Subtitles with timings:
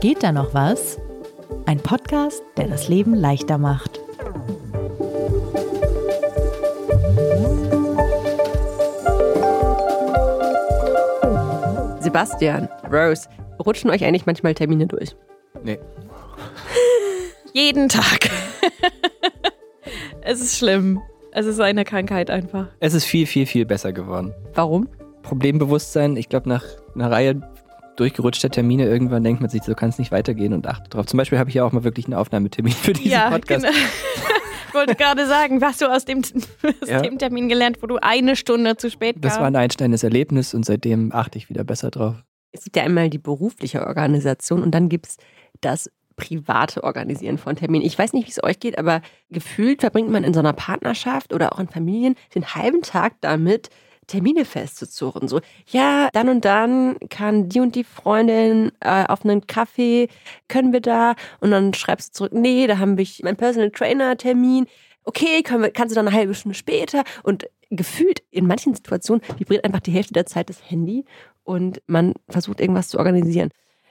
[0.00, 0.96] Geht da noch was?
[1.66, 3.98] Ein Podcast, der das Leben leichter macht.
[11.98, 15.16] Sebastian, Rose, rutschen euch eigentlich manchmal Termine durch?
[15.64, 15.80] Nee.
[17.52, 18.30] Jeden Tag.
[20.20, 21.02] es ist schlimm.
[21.32, 22.68] Es ist eine Krankheit einfach.
[22.78, 24.32] Es ist viel, viel, viel besser geworden.
[24.54, 24.88] Warum?
[25.22, 27.42] Problembewusstsein, ich glaube, nach einer Reihe
[28.00, 31.06] durchgerutschter Termine irgendwann denkt man sich, so kann es nicht weitergehen und achtet drauf.
[31.06, 33.64] Zum Beispiel habe ich ja auch mal wirklich einen Aufnahmetermin für diesen ja, Podcast.
[33.64, 33.76] Genau.
[34.68, 36.18] Ich wollte gerade sagen, was du aus dem,
[36.82, 37.00] aus Ja.
[37.00, 39.40] dem Termin gelernt, wo du eine Stunde zu spät Das kam.
[39.42, 42.16] war ein einsteigendes Erlebnis und seitdem achte ich wieder besser drauf.
[42.52, 45.16] Es gibt ja einmal die berufliche Organisation und dann gibt es
[45.62, 47.84] das private Organisieren von Terminen.
[47.86, 51.32] Ich weiß nicht, wie es euch geht, aber gefühlt verbringt man in so einer Partnerschaft
[51.32, 53.70] oder auch in Familien den halben Tag damit,
[54.08, 55.28] Termine festzuzurren.
[55.28, 60.08] So, ja, dann und dann kann die und die Freundin äh, auf einen Kaffee,
[60.48, 61.14] können wir da?
[61.40, 64.66] Und dann schreibst du zurück, nee, da haben wir meinen Personal Trainer Termin.
[65.04, 67.04] Okay, können wir, kannst du dann eine halbe Stunde später?
[67.22, 71.04] Und gefühlt in manchen Situationen vibriert einfach die Hälfte der Zeit das Handy
[71.44, 73.50] und man versucht irgendwas zu organisieren.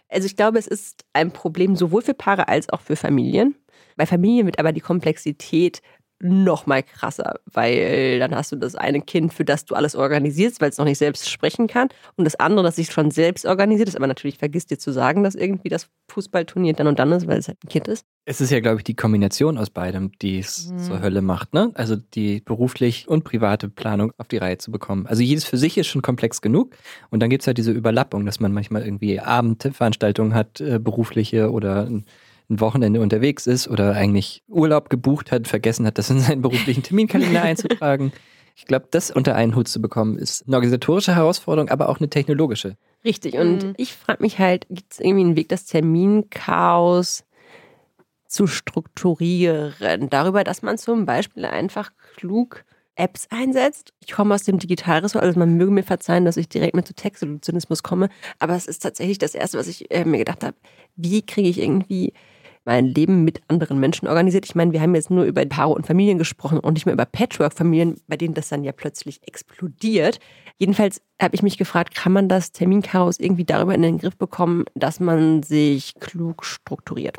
[0.09, 3.55] Also ich glaube, es ist ein Problem sowohl für Paare als auch für Familien.
[3.97, 5.81] Bei Familien wird aber die Komplexität
[6.19, 10.59] noch mal krasser, weil dann hast du das eine Kind, für das du alles organisierst,
[10.61, 13.87] weil es noch nicht selbst sprechen kann und das andere, das sich schon selbst organisiert
[13.89, 17.27] ist, aber natürlich vergisst dir zu sagen, dass irgendwie das Fußballturnier dann und dann ist,
[17.27, 18.05] weil es halt ein Kind ist.
[18.25, 20.79] Es ist ja, glaube ich, die Kombination aus beidem, die es Mhm.
[20.79, 21.71] zur Hölle macht, ne?
[21.75, 25.05] Also die beruflich und private Planung auf die Reihe zu bekommen.
[25.07, 26.75] Also jedes für sich ist schon komplex genug.
[27.09, 31.51] Und dann gibt es halt diese Überlappung, dass man manchmal irgendwie Abendveranstaltungen hat, äh, berufliche
[31.51, 32.05] oder ein,
[32.49, 36.83] ein Wochenende unterwegs ist oder eigentlich Urlaub gebucht hat, vergessen hat, das in seinen beruflichen
[36.83, 38.11] Terminkalender einzutragen.
[38.55, 42.09] Ich glaube, das unter einen Hut zu bekommen, ist eine organisatorische Herausforderung, aber auch eine
[42.09, 42.75] technologische.
[43.05, 43.35] Richtig.
[43.35, 43.73] Und Mhm.
[43.77, 47.23] ich frage mich halt, gibt es irgendwie einen Weg, das Terminchaos
[48.27, 50.09] zu strukturieren?
[50.09, 52.63] Darüber, dass man zum Beispiel einfach klug
[52.95, 53.93] Apps einsetzt.
[53.99, 56.93] Ich komme aus dem Digitalressort, also man möge mir verzeihen, dass ich direkt mit so
[56.95, 58.09] Textsolutionismus komme,
[58.39, 60.57] aber es ist tatsächlich das Erste, was ich äh, mir gedacht habe,
[60.95, 62.13] wie kriege ich irgendwie
[62.67, 64.45] mein Leben mit anderen Menschen organisiert.
[64.45, 67.05] Ich meine, wir haben jetzt nur über Paare und Familien gesprochen und nicht mehr über
[67.05, 70.19] Patchwork-Familien, bei denen das dann ja plötzlich explodiert.
[70.57, 74.65] Jedenfalls habe ich mich gefragt, kann man das Terminchaos irgendwie darüber in den Griff bekommen,
[74.75, 77.17] dass man sich klug strukturiert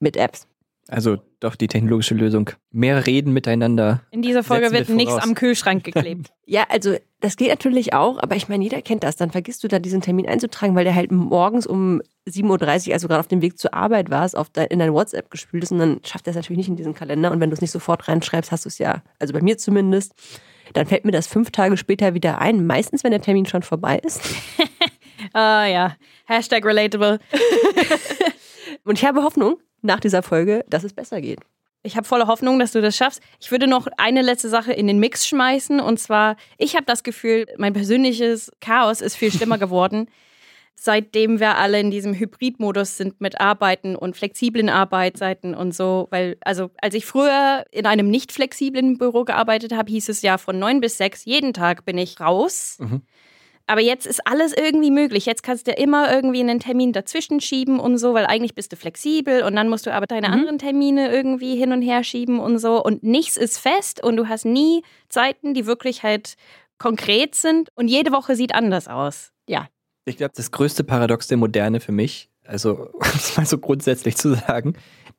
[0.00, 0.48] mit Apps?
[0.88, 2.50] Also doch die technologische Lösung.
[2.70, 4.02] Mehr reden miteinander.
[4.10, 6.32] In dieser Folge wird nichts am Kühlschrank geklebt.
[6.48, 9.16] Ja, also das geht natürlich auch, aber ich meine, jeder kennt das.
[9.16, 13.02] Dann vergisst du da diesen Termin einzutragen, weil der halt morgens um 7.30 Uhr, als
[13.02, 15.72] du gerade auf dem Weg zur Arbeit warst, auf dein, in dein WhatsApp gespült ist
[15.72, 17.32] und dann schafft er es natürlich nicht in diesen Kalender.
[17.32, 20.14] Und wenn du es nicht sofort reinschreibst, hast du es ja, also bei mir zumindest,
[20.72, 22.64] dann fällt mir das fünf Tage später wieder ein.
[22.64, 24.20] Meistens, wenn der Termin schon vorbei ist.
[25.32, 25.96] Ah ja.
[26.26, 27.18] Hashtag relatable.
[28.86, 31.40] Und ich habe Hoffnung nach dieser Folge, dass es besser geht.
[31.82, 33.20] Ich habe volle Hoffnung, dass du das schaffst.
[33.40, 35.80] Ich würde noch eine letzte Sache in den Mix schmeißen.
[35.80, 40.08] Und zwar, ich habe das Gefühl, mein persönliches Chaos ist viel schlimmer geworden,
[40.74, 46.06] seitdem wir alle in diesem Hybridmodus sind mit Arbeiten und flexiblen Arbeitszeiten und so.
[46.10, 50.38] Weil, also, als ich früher in einem nicht flexiblen Büro gearbeitet habe, hieß es ja
[50.38, 52.78] von neun bis sechs, jeden Tag bin ich raus.
[52.80, 53.02] Mhm.
[53.68, 55.26] Aber jetzt ist alles irgendwie möglich.
[55.26, 58.76] Jetzt kannst du immer irgendwie einen Termin dazwischen schieben und so, weil eigentlich bist du
[58.76, 62.58] flexibel und dann musst du aber deine anderen Termine irgendwie hin und her schieben und
[62.58, 62.82] so.
[62.82, 66.36] Und nichts ist fest und du hast nie Zeiten, die wirklich halt
[66.78, 69.32] konkret sind und jede Woche sieht anders aus.
[69.48, 69.66] Ja,
[70.04, 74.16] Ich glaube, das größte Paradox der Moderne für mich, also um es mal so grundsätzlich
[74.16, 74.76] zu sagen,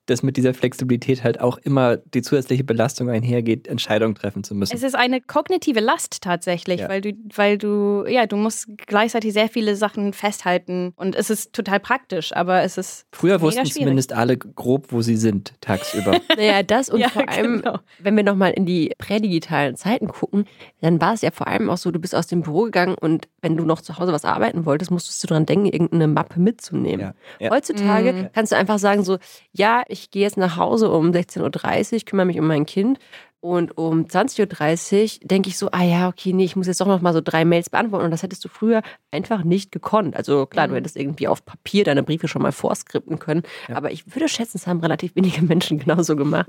[0.08, 4.76] dass mit dieser Flexibilität halt auch immer die zusätzliche Belastung einhergeht, Entscheidungen treffen zu müssen.
[4.76, 6.90] Es ist eine kognitive Last tatsächlich, Ja.
[6.90, 11.54] weil du, weil du, ja, du musst gleichzeitig sehr viele Sachen festhalten und es ist
[11.54, 13.74] total praktisch, aber es ist Früher wussten schwierig.
[13.84, 16.20] zumindest alle grob, wo sie sind, tagsüber.
[16.38, 17.80] naja, das und Ja, vor allem, genau.
[18.00, 20.46] wenn wir nochmal in die prädigitalen Zeiten gucken,
[20.82, 23.28] dann war es ja vor allem auch so, du bist aus dem Büro gegangen und
[23.42, 27.00] wenn du noch zu Hause was arbeiten wolltest, musstest du dran denken, irgendeine Mappe mitzunehmen.
[27.02, 27.14] Ja,
[27.46, 27.52] ja.
[27.52, 28.30] Heutzutage Mhm.
[28.34, 29.18] kannst du einfach sagen so,
[29.52, 33.00] ja, ich gehe jetzt nach Hause um 16.30 Uhr, kümmere mich um mein Kind
[33.40, 36.88] und um 20.30 Uhr denke ich so, ah ja, okay, nee, ich muss jetzt doch
[36.88, 40.16] noch mal so drei Mails beantworten und das hättest du früher einfach nicht gekonnt.
[40.16, 40.78] Also klar, du Mhm.
[40.78, 43.76] hättest irgendwie auf Papier deine Briefe schon mal vorskripten können, Ja.
[43.76, 46.48] aber ich würde schätzen, es haben relativ wenige Menschen genauso gemacht.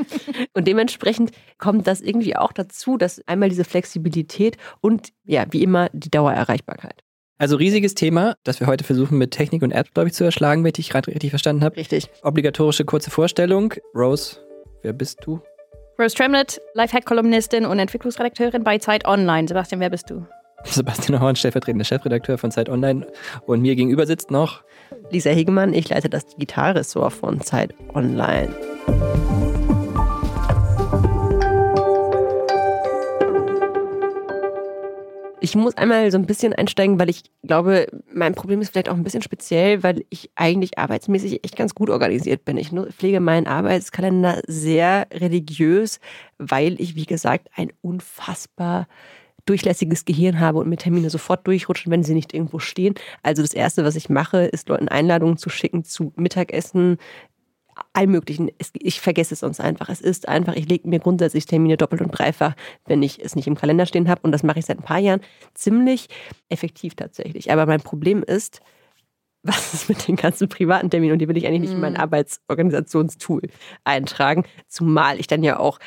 [0.55, 5.91] und dementsprechend kommt das irgendwie auch dazu, dass einmal diese Flexibilität und ja, wie immer
[5.93, 7.03] die Dauererreichbarkeit.
[7.39, 10.65] Also riesiges Thema, das wir heute versuchen mit Technik und Apps, glaube ich, zu erschlagen,
[10.65, 11.77] wenn ich gerade richtig verstanden habe.
[11.77, 12.11] Richtig.
[12.23, 13.75] Obligatorische kurze Vorstellung.
[13.95, 14.39] Rose,
[14.83, 15.41] wer bist du?
[16.01, 19.47] Rose Tremlett, Lifehack-Kolumnistin und Entwicklungsredakteurin bei Zeit Online.
[19.47, 20.27] Sebastian, wer bist du?
[20.65, 23.07] Sebastian Horn, stellvertretender Chefredakteur von Zeit Online.
[23.47, 24.65] Und mir gegenüber sitzt noch
[25.11, 28.53] Lisa Hegemann, ich leite das Digitalressort von Zeit Online.
[35.41, 38.97] Ich muss einmal so ein bisschen einsteigen, weil ich glaube, mein Problem ist vielleicht auch
[38.97, 42.57] ein bisschen speziell, weil ich eigentlich arbeitsmäßig echt ganz gut organisiert bin.
[42.57, 46.01] Ich pflege meinen Arbeitskalender sehr religiös,
[46.39, 48.89] weil ich, wie gesagt, ein unfassbar
[49.47, 52.95] durchlässiges Gehirn habe und mir Termine sofort durchrutschen, wenn sie nicht irgendwo stehen.
[53.23, 56.99] Also das Erste, was ich mache, ist Leuten Einladungen zu schicken zu Mittagessen,
[57.99, 58.51] allmöglichen.
[58.75, 59.89] Ich vergesse es sonst einfach.
[59.89, 62.55] Es ist einfach, ich lege mir grundsätzlich Termine doppelt und dreifach,
[62.87, 64.21] wenn ich es nicht im Kalender stehen habe.
[64.23, 65.21] Und das mache ich seit ein paar Jahren
[65.55, 66.09] ziemlich
[66.49, 67.51] effektiv tatsächlich.
[67.51, 68.61] Aber mein Problem ist,
[69.43, 71.15] was ist mit den ganzen privaten Terminen?
[71.15, 72.01] Und die will ich eigentlich nicht in mein mhm.
[72.01, 73.43] Arbeitsorganisationstool
[73.83, 74.45] eintragen.
[74.69, 75.81] Zumal ich dann ja auch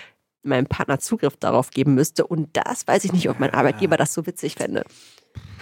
[0.43, 2.27] meinem Partner Zugriff darauf geben müsste.
[2.27, 4.83] Und das weiß ich nicht, ob mein Arbeitgeber das so witzig fände.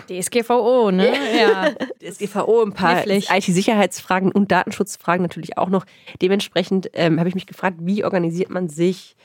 [0.09, 1.13] DSGVO, ne?
[1.39, 1.71] Ja.
[2.01, 5.85] DSGVO, ein paar IT-Sicherheitsfragen und Datenschutzfragen natürlich auch noch.
[6.21, 9.15] Dementsprechend ähm, habe ich mich gefragt, wie organisiert man sich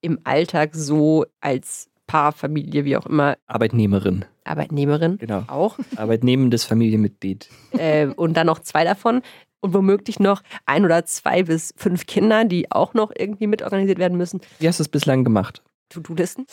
[0.00, 3.36] im Alltag so als Paar, Familie, wie auch immer.
[3.46, 4.26] Arbeitnehmerin.
[4.44, 5.16] Arbeitnehmerin.
[5.18, 5.44] Genau.
[5.46, 5.78] Auch.
[5.96, 7.48] Arbeitnehmendes Familienmitglied.
[7.72, 9.22] Äh, und dann noch zwei davon.
[9.60, 14.18] Und womöglich noch ein oder zwei bis fünf Kinder, die auch noch irgendwie mitorganisiert werden
[14.18, 14.42] müssen.
[14.58, 15.62] Wie hast du es bislang gemacht?
[15.88, 16.46] To-Do-Listen,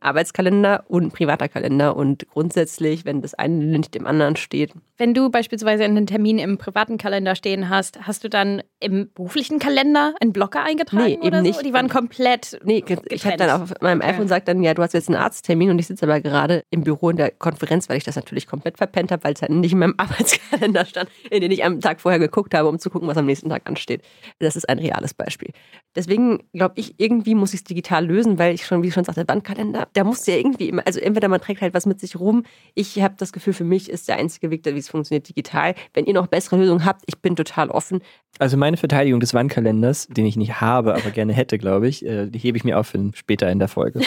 [0.00, 1.96] Arbeitskalender und privater Kalender.
[1.96, 4.72] Und grundsätzlich, wenn das eine nicht dem anderen steht.
[4.96, 9.58] Wenn du beispielsweise einen Termin im privaten Kalender stehen hast, hast du dann im beruflichen
[9.58, 11.04] Kalender einen Blocker eingetragen?
[11.04, 11.42] Nee, eben so?
[11.42, 11.64] nicht.
[11.64, 12.58] Die waren komplett.
[12.64, 13.12] Nee, getrennt.
[13.12, 14.28] ich habe dann auf meinem iPhone okay.
[14.28, 17.10] sagt dann, ja, du hast jetzt einen Arzttermin und ich sitze aber gerade im Büro
[17.10, 19.78] in der Konferenz, weil ich das natürlich komplett verpennt habe, weil es halt nicht in
[19.78, 23.16] meinem Arbeitskalender stand, in den ich am Tag vorher geguckt habe, um zu gucken, was
[23.16, 24.02] am nächsten Tag ansteht.
[24.38, 25.52] Das ist ein reales Beispiel.
[25.94, 29.04] Deswegen glaube ich, irgendwie muss ich es digital lösen, weil ich schon, wie ich schon
[29.04, 32.00] sagte, Wandkalender, da musst du ja irgendwie immer, also entweder man trägt halt was mit
[32.00, 32.44] sich rum.
[32.74, 35.74] Ich habe das Gefühl, für mich ist der einzige Weg, wie es funktioniert, digital.
[35.94, 38.00] Wenn ihr noch bessere Lösungen habt, ich bin total offen.
[38.38, 42.26] Also meine Verteidigung des Wandkalenders, den ich nicht habe, aber gerne hätte, glaube ich, äh,
[42.26, 44.00] die hebe ich mir auf für später in der Folge.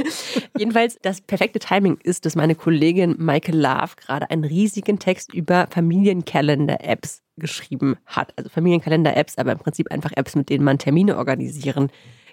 [0.58, 5.66] Jedenfalls, das perfekte Timing ist, dass meine Kollegin Michael Love gerade einen riesigen Text über
[5.70, 8.32] Familienkalender-Apps geschrieben hat.
[8.36, 11.90] Also Familienkalender-Apps, aber im Prinzip einfach Apps, mit denen man Termine organisieren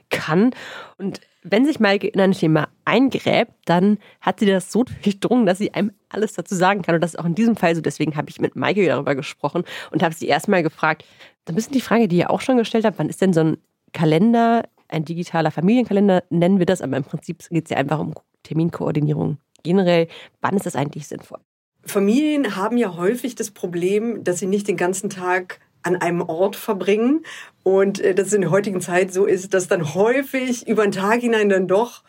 [0.09, 0.51] kann.
[0.97, 5.57] Und wenn sich Maike in ein Thema eingräbt, dann hat sie das so durchdrungen, dass
[5.57, 6.95] sie einem alles dazu sagen kann.
[6.95, 7.81] Und das ist auch in diesem Fall so.
[7.81, 11.05] Deswegen habe ich mit Maike darüber gesprochen und habe sie erstmal gefragt,
[11.47, 13.57] ein bisschen die Frage, die ihr auch schon gestellt habt, wann ist denn so ein
[13.93, 18.13] Kalender, ein digitaler Familienkalender, nennen wir das, aber im Prinzip geht es ja einfach um
[18.43, 20.07] Terminkoordinierung generell.
[20.41, 21.39] Wann ist das eigentlich sinnvoll?
[21.83, 26.55] Familien haben ja häufig das Problem, dass sie nicht den ganzen Tag an einem Ort
[26.55, 27.23] verbringen.
[27.63, 30.91] Und äh, dass es in der heutigen Zeit so ist, dass dann häufig über den
[30.91, 32.03] Tag hinein dann doch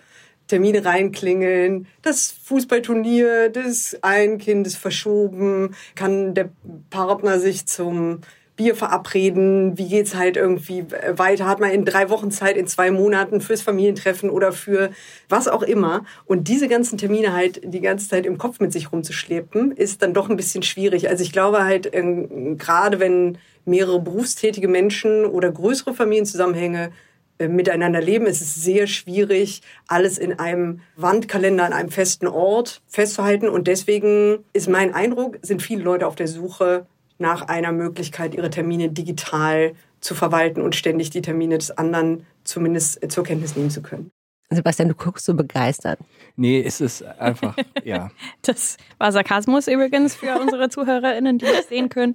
[0.48, 6.50] Termine reinklingeln, das Fußballturnier des einen Kindes verschoben, kann der
[6.90, 8.20] Partner sich zum
[8.62, 10.84] Bier verabreden, wie geht's halt irgendwie
[11.16, 14.90] weiter, hat man in drei Wochen Zeit, in zwei Monaten fürs Familientreffen oder für
[15.28, 16.04] was auch immer.
[16.26, 20.14] Und diese ganzen Termine halt die ganze Zeit im Kopf mit sich rumzuschleppen, ist dann
[20.14, 21.08] doch ein bisschen schwierig.
[21.08, 26.92] Also ich glaube halt, äh, gerade wenn mehrere berufstätige Menschen oder größere Familienzusammenhänge
[27.38, 32.80] äh, miteinander leben, ist es sehr schwierig, alles in einem Wandkalender an einem festen Ort
[32.86, 33.48] festzuhalten.
[33.48, 36.86] Und deswegen ist mein Eindruck, sind viele Leute auf der Suche
[37.22, 43.10] nach einer Möglichkeit, ihre Termine digital zu verwalten und ständig die Termine des anderen zumindest
[43.10, 44.10] zur Kenntnis nehmen zu können.
[44.54, 45.98] Sebastian, du guckst so begeistert.
[46.36, 48.10] Nee, es ist einfach, ja.
[48.42, 52.14] Das war Sarkasmus übrigens für unsere ZuhörerInnen, die das sehen können.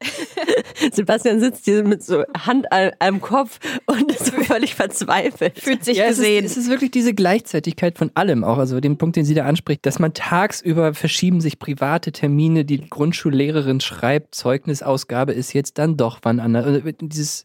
[0.92, 2.66] Sebastian sitzt hier mit so Hand
[3.00, 5.58] am Kopf und ist völlig verzweifelt.
[5.58, 6.44] Fühlt sich ja, gesehen.
[6.44, 9.34] Es ist, es ist wirklich diese Gleichzeitigkeit von allem, auch also den Punkt, den sie
[9.34, 15.78] da anspricht, dass man tagsüber verschieben sich private Termine, die Grundschullehrerin schreibt, Zeugnisausgabe ist jetzt
[15.78, 16.66] dann doch wann anders.
[16.66, 17.44] Also dieses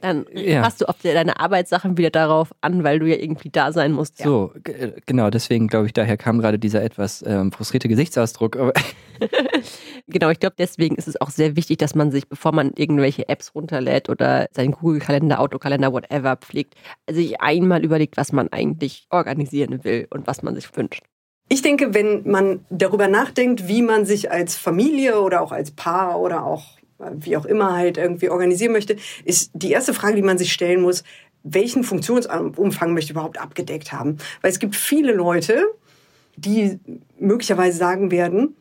[0.00, 0.62] dann ja.
[0.62, 4.20] hast du oft deine Arbeitssachen wieder darauf an, weil du ja irgendwie da sein musst.
[4.20, 4.26] Ja.
[4.26, 4.52] So,
[5.06, 8.56] genau, deswegen glaube ich, daher kam gerade dieser etwas ähm, frustrierte Gesichtsausdruck.
[10.08, 13.28] genau, ich glaube, deswegen ist es auch sehr wichtig, dass man sich, bevor man irgendwelche
[13.28, 16.74] Apps runterlädt oder seinen Google-Kalender, Autokalender, whatever pflegt,
[17.08, 21.02] sich einmal überlegt, was man eigentlich organisieren will und was man sich wünscht.
[21.52, 26.20] Ich denke, wenn man darüber nachdenkt, wie man sich als Familie oder auch als Paar
[26.20, 26.79] oder auch
[27.14, 30.82] wie auch immer halt irgendwie organisieren möchte, ist die erste Frage, die man sich stellen
[30.82, 31.04] muss,
[31.42, 34.18] welchen Funktionsumfang möchte ich überhaupt abgedeckt haben?
[34.42, 35.64] Weil es gibt viele Leute,
[36.36, 36.78] die
[37.18, 38.56] möglicherweise sagen werden,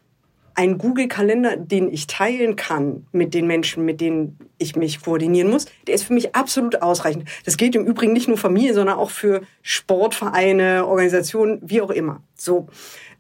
[0.56, 5.68] ein Google-Kalender, den ich teilen kann mit den Menschen, mit denen ich mich koordinieren muss,
[5.88, 7.30] der ist für mich absolut ausreichend.
[7.46, 12.22] Das gilt im Übrigen nicht nur Familie, sondern auch für Sportvereine, Organisationen, wie auch immer.
[12.36, 12.68] So,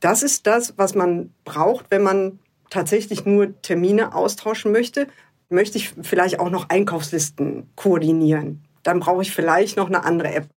[0.01, 5.07] das ist das, was man braucht, wenn man tatsächlich nur Termine austauschen möchte.
[5.49, 8.63] Möchte ich vielleicht auch noch Einkaufslisten koordinieren.
[8.83, 10.47] Dann brauche ich vielleicht noch eine andere App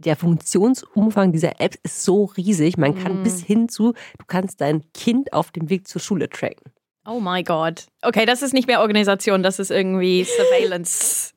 [0.00, 2.76] der Funktionsumfang dieser Apps ist so riesig.
[2.78, 3.22] Man kann mm.
[3.22, 6.72] bis hin zu, du kannst dein Kind auf dem Weg zur Schule tracken.
[7.06, 7.86] Oh mein Gott.
[8.02, 11.32] Okay, das ist nicht mehr Organisation, das ist irgendwie Surveillance.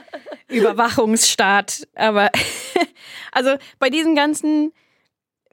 [0.48, 1.86] Überwachungsstaat.
[1.94, 2.30] Aber
[3.32, 4.72] also bei diesen ganzen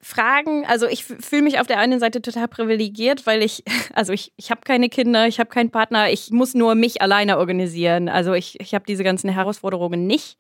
[0.04, 4.34] Fragen, also ich fühle mich auf der einen Seite total privilegiert, weil ich, also ich,
[4.36, 8.10] ich habe keine Kinder, ich habe keinen Partner, ich muss nur mich alleine organisieren.
[8.10, 10.38] Also ich, ich habe diese ganzen Herausforderungen nicht.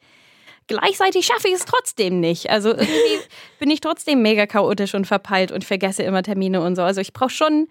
[0.67, 2.49] Gleichzeitig schaffe ich es trotzdem nicht.
[2.49, 3.19] Also irgendwie
[3.59, 6.81] bin ich trotzdem mega chaotisch und verpeilt und vergesse immer Termine und so.
[6.81, 7.67] Also ich brauche schon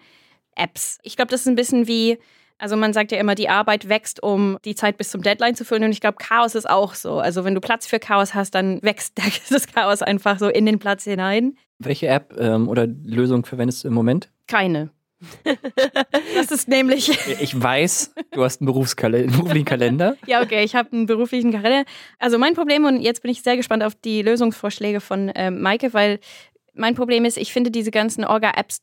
[0.55, 0.97] Apps.
[1.03, 2.17] Ich glaube, das ist ein bisschen wie,
[2.57, 5.65] also man sagt ja immer, die Arbeit wächst, um die Zeit bis zum Deadline zu
[5.65, 5.83] füllen.
[5.83, 7.19] Und ich glaube, Chaos ist auch so.
[7.19, 9.13] Also wenn du Platz für Chaos hast, dann wächst
[9.49, 11.57] das Chaos einfach so in den Platz hinein.
[11.85, 14.29] Welche App ähm, oder Lösung verwendest du im Moment?
[14.47, 14.91] Keine.
[16.35, 17.09] Das ist nämlich.
[17.39, 20.17] Ich weiß, du hast einen, einen beruflichen Kalender.
[20.27, 21.85] Ja, okay, ich habe einen beruflichen Kalender.
[22.19, 25.93] Also mein Problem, und jetzt bin ich sehr gespannt auf die Lösungsvorschläge von äh, Maike,
[25.93, 26.19] weil
[26.73, 28.79] mein Problem ist, ich finde diese ganzen Orga-Apps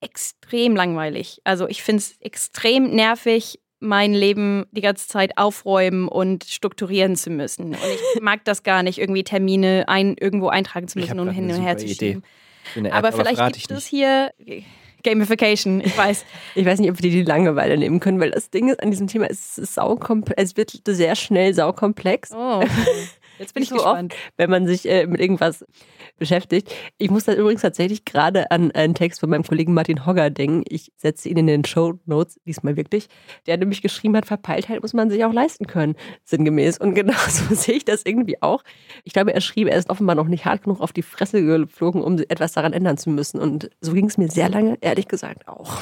[0.00, 1.40] extrem langweilig.
[1.44, 7.30] Also ich finde es extrem nervig, mein Leben die ganze Zeit aufräumen und strukturieren zu
[7.30, 7.66] müssen.
[7.66, 7.74] Und
[8.14, 11.60] ich mag das gar nicht, irgendwie Termine ein, irgendwo eintragen zu müssen und hin und
[11.60, 12.24] her zu schieben.
[12.76, 14.32] Aber, aber vielleicht gibt es hier
[15.04, 16.24] Gamification, ich weiß.
[16.54, 19.06] Ich weiß nicht, ob wir die Langeweile nehmen können, weil das Ding ist an diesem
[19.06, 19.78] Thema, es, ist
[20.36, 22.32] es wird sehr schnell saukomplex.
[22.32, 22.64] Oh,
[23.38, 24.12] jetzt bin ich so gespannt.
[24.12, 25.64] Oft, wenn man sich äh, mit irgendwas
[26.18, 26.72] beschäftigt.
[26.98, 30.64] Ich muss da übrigens tatsächlich gerade an einen Text von meinem Kollegen Martin Hogger denken.
[30.68, 33.08] Ich setze ihn in den Show Notes, diesmal wirklich.
[33.46, 36.78] Der nämlich geschrieben hat, Verpeiltheit muss man sich auch leisten können, sinngemäß.
[36.78, 38.62] Und genau so sehe ich das irgendwie auch.
[39.04, 42.02] Ich glaube, er schrieb, er ist offenbar noch nicht hart genug auf die Fresse geflogen,
[42.02, 43.40] um etwas daran ändern zu müssen.
[43.40, 45.80] Und so ging es mir sehr lange, ehrlich gesagt, auch.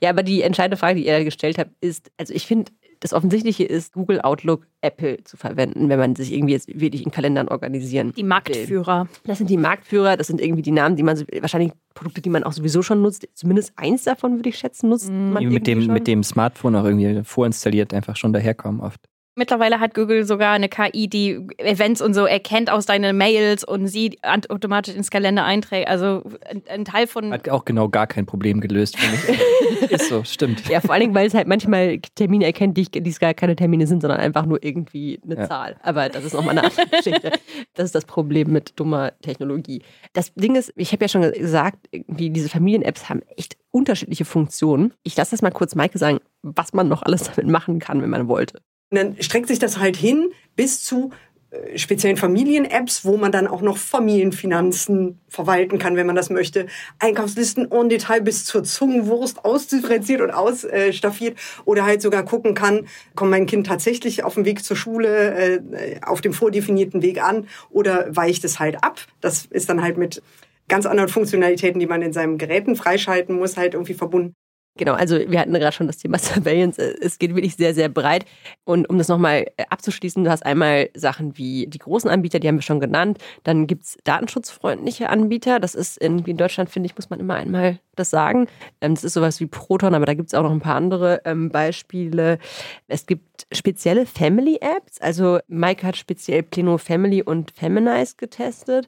[0.00, 2.70] Ja, aber die entscheidende Frage, die er gestellt hat, ist, also ich finde,
[3.00, 7.10] das Offensichtliche ist, Google Outlook, Apple zu verwenden, wenn man sich irgendwie jetzt wirklich in
[7.10, 9.02] Kalendern organisieren Die Marktführer.
[9.02, 9.20] Will.
[9.24, 12.30] Das sind die Marktführer, das sind irgendwie die Namen, die man so, wahrscheinlich Produkte, die
[12.30, 13.28] man auch sowieso schon nutzt.
[13.34, 15.32] Zumindest eins davon würde ich schätzen, nutzt mhm.
[15.32, 15.92] man mit dem, schon.
[15.92, 19.00] mit dem Smartphone auch irgendwie vorinstalliert einfach schon daherkommen oft.
[19.38, 23.86] Mittlerweile hat Google sogar eine KI, die Events und so erkennt aus deinen Mails und
[23.86, 25.86] sie automatisch ins Kalender einträgt.
[25.86, 26.24] Also
[26.68, 27.32] ein, Teil von.
[27.32, 29.90] Hat auch genau gar kein Problem gelöst, finde ich.
[29.92, 30.68] Ist so, stimmt.
[30.68, 33.86] Ja, vor allen Dingen, weil es halt manchmal Termine erkennt, die, die gar keine Termine
[33.86, 35.48] sind, sondern einfach nur irgendwie eine ja.
[35.48, 35.76] Zahl.
[35.82, 37.30] Aber das ist nochmal eine andere Geschichte.
[37.74, 39.82] Das ist das Problem mit dummer Technologie.
[40.14, 44.94] Das Ding ist, ich habe ja schon gesagt, irgendwie diese Familien-Apps haben echt unterschiedliche Funktionen.
[45.04, 48.10] Ich lasse das mal kurz Maike sagen, was man noch alles damit machen kann, wenn
[48.10, 48.60] man wollte.
[48.90, 51.10] Und dann streckt sich das halt hin bis zu
[51.50, 56.66] äh, speziellen Familien-Apps, wo man dann auch noch Familienfinanzen verwalten kann, wenn man das möchte.
[56.98, 63.30] Einkaufslisten en Detail bis zur Zungenwurst ausdifferenziert und ausstaffiert oder halt sogar gucken kann, kommt
[63.30, 68.14] mein Kind tatsächlich auf dem Weg zur Schule äh, auf dem vordefinierten Weg an oder
[68.14, 69.00] weicht es halt ab.
[69.20, 70.22] Das ist dann halt mit
[70.68, 74.34] ganz anderen Funktionalitäten, die man in seinen Geräten freischalten muss, halt irgendwie verbunden.
[74.78, 76.80] Genau, also wir hatten gerade schon das Thema Surveillance.
[76.80, 78.24] Es geht wirklich sehr, sehr breit.
[78.64, 82.48] Und um das nochmal äh, abzuschließen, du hast einmal Sachen wie die großen Anbieter, die
[82.48, 83.18] haben wir schon genannt.
[83.42, 85.58] Dann gibt es datenschutzfreundliche Anbieter.
[85.58, 88.46] Das ist in, in Deutschland, finde ich, muss man immer einmal das sagen.
[88.80, 91.22] Ähm, das ist sowas wie Proton, aber da gibt es auch noch ein paar andere
[91.24, 92.38] ähm, Beispiele.
[92.86, 95.00] Es gibt spezielle Family-Apps.
[95.00, 98.86] Also Mike hat speziell Pleno Family und Feminize getestet.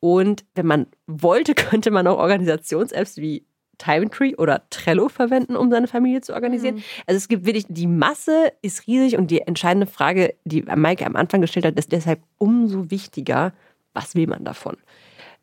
[0.00, 3.46] Und wenn man wollte, könnte man auch Organisations-Apps wie
[3.80, 6.76] Timetree oder Trello verwenden, um seine Familie zu organisieren.
[6.76, 6.82] Mhm.
[7.06, 11.16] Also es gibt wirklich, die Masse ist riesig und die entscheidende Frage, die Maike am
[11.16, 13.52] Anfang gestellt hat, ist deshalb umso wichtiger,
[13.94, 14.76] was will man davon?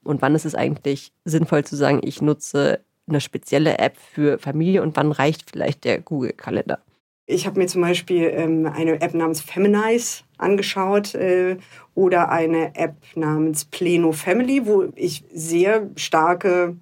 [0.04, 4.82] Und wann ist es eigentlich sinnvoll zu sagen, ich nutze eine spezielle App für Familie
[4.82, 6.80] und wann reicht vielleicht der Google-Kalender?
[7.26, 11.58] Ich habe mir zum Beispiel ähm, eine App namens Feminize angeschaut äh,
[11.94, 16.78] oder eine App namens Pleno Family, wo ich sehr starke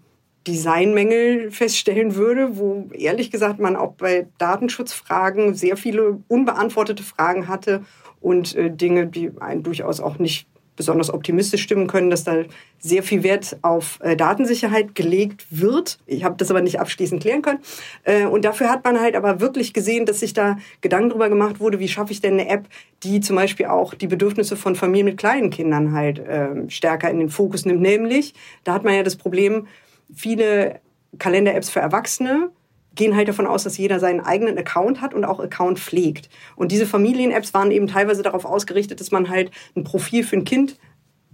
[0.47, 7.83] Designmängel feststellen würde, wo ehrlich gesagt man auch bei Datenschutzfragen sehr viele unbeantwortete Fragen hatte
[8.21, 12.43] und äh, Dinge, die einen durchaus auch nicht besonders optimistisch stimmen können, dass da
[12.79, 15.99] sehr viel Wert auf äh, Datensicherheit gelegt wird.
[16.05, 17.59] Ich habe das aber nicht abschließend klären können.
[18.03, 21.59] Äh, und dafür hat man halt aber wirklich gesehen, dass sich da Gedanken darüber gemacht
[21.59, 22.67] wurde, wie schaffe ich denn eine App,
[23.03, 27.19] die zum Beispiel auch die Bedürfnisse von Familien mit kleinen Kindern halt äh, stärker in
[27.19, 27.81] den Fokus nimmt.
[27.81, 28.33] Nämlich,
[28.63, 29.67] da hat man ja das Problem,
[30.13, 30.79] viele
[31.17, 32.51] Kalender-Apps für Erwachsene
[32.95, 36.29] gehen halt davon aus, dass jeder seinen eigenen Account hat und auch Account pflegt.
[36.55, 40.45] Und diese Familien-Apps waren eben teilweise darauf ausgerichtet, dass man halt ein Profil für ein
[40.45, 40.77] Kind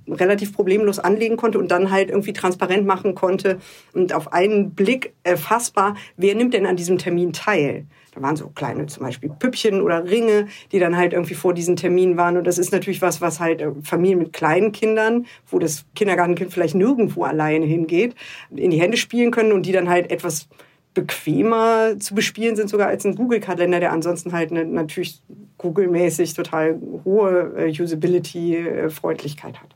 [0.07, 3.59] relativ problemlos anlegen konnte und dann halt irgendwie transparent machen konnte
[3.93, 7.85] und auf einen Blick erfassbar, wer nimmt denn an diesem Termin teil.
[8.13, 11.77] Da waren so kleine zum Beispiel Püppchen oder Ringe, die dann halt irgendwie vor diesen
[11.77, 12.35] Termin waren.
[12.35, 16.51] Und das ist natürlich was, was halt äh, Familien mit kleinen Kindern, wo das Kindergartenkind
[16.51, 18.15] vielleicht nirgendwo alleine hingeht,
[18.53, 20.49] in die Hände spielen können und die dann halt etwas
[20.93, 25.21] bequemer zu bespielen sind sogar als ein Google-Kalender, der ansonsten halt eine, natürlich
[25.57, 29.75] Google-mäßig total hohe äh, Usability-Freundlichkeit hat.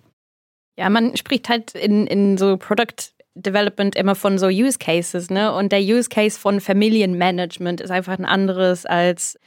[0.77, 5.53] Ja, man spricht halt in, in so Product Development immer von so Use Cases, ne?
[5.53, 9.37] Und der Use Case von Familienmanagement ist einfach ein anderes als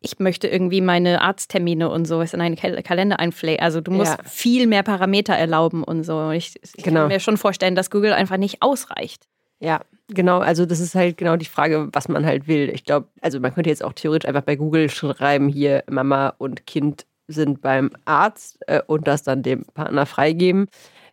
[0.00, 3.62] ich möchte irgendwie meine Arzttermine und sowas in einen Kalender einpflegen.
[3.62, 4.24] Also du musst ja.
[4.24, 6.30] viel mehr Parameter erlauben und so.
[6.30, 7.00] Ich, ich genau.
[7.00, 9.28] kann mir schon vorstellen, dass Google einfach nicht ausreicht.
[9.58, 10.38] Ja, genau.
[10.38, 12.70] Also das ist halt genau die Frage, was man halt will.
[12.70, 16.66] Ich glaube, also man könnte jetzt auch theoretisch einfach bei Google schreiben, hier Mama und
[16.66, 20.66] Kind sind beim Arzt äh, und das dann dem Partner freigeben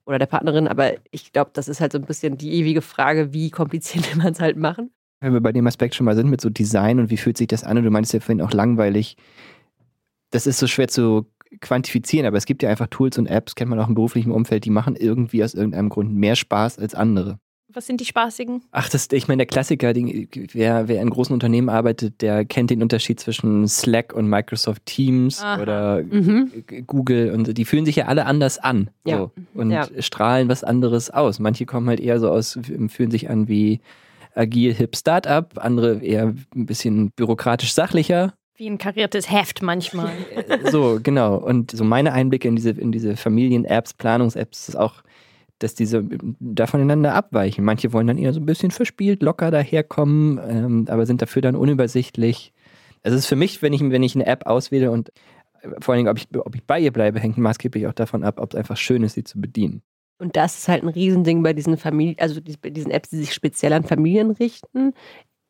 [0.06, 0.68] oder der Partnerin.
[0.68, 4.24] Aber ich glaube, das ist halt so ein bisschen die ewige Frage, wie kompliziert will
[4.24, 4.92] man es halt machen.
[5.20, 7.48] Wenn wir bei dem Aspekt schon mal sind mit so Design und wie fühlt sich
[7.48, 9.18] das an und du meinst ja vorhin auch langweilig,
[10.30, 11.26] das ist so schwer zu
[11.62, 14.66] quantifizieren, aber es gibt ja einfach Tools und Apps, kennt man auch im beruflichen Umfeld,
[14.66, 17.40] die machen irgendwie aus irgendeinem Grund mehr Spaß als andere.
[17.78, 18.64] Was sind die spaßigen?
[18.72, 22.72] Ach, das, ich meine, der Klassiker, die, wer, wer in großen Unternehmen arbeitet, der kennt
[22.72, 25.62] den Unterschied zwischen Slack und Microsoft Teams Aha.
[25.62, 26.52] oder mhm.
[26.88, 29.18] Google und die fühlen sich ja alle anders an ja.
[29.18, 29.88] so, und ja.
[30.00, 31.38] strahlen was anderes aus.
[31.38, 33.80] Manche kommen halt eher so aus, fühlen sich an wie
[34.34, 38.34] agil hip Startup, andere eher ein bisschen bürokratisch sachlicher.
[38.56, 40.14] Wie ein kariertes Heft manchmal.
[40.72, 41.36] so, genau.
[41.36, 45.04] Und so meine Einblicke in diese, in diese Familien-Apps, Planungs-Apps ist auch
[45.60, 46.04] dass diese
[46.40, 47.64] da voneinander abweichen.
[47.64, 51.56] Manche wollen dann eher so ein bisschen verspielt, locker daherkommen, ähm, aber sind dafür dann
[51.56, 52.54] unübersichtlich.
[53.04, 55.10] Es ist für mich, wenn ich, wenn ich eine App auswähle und
[55.62, 58.24] äh, vor allen Dingen, ob ich, ob ich bei ihr bleibe, hängt maßgeblich auch davon
[58.24, 59.82] ab, ob es einfach schön ist, sie zu bedienen.
[60.20, 63.34] Und das ist halt ein Riesending bei diesen Familien, also bei diesen Apps, die sich
[63.34, 64.94] speziell an Familien richten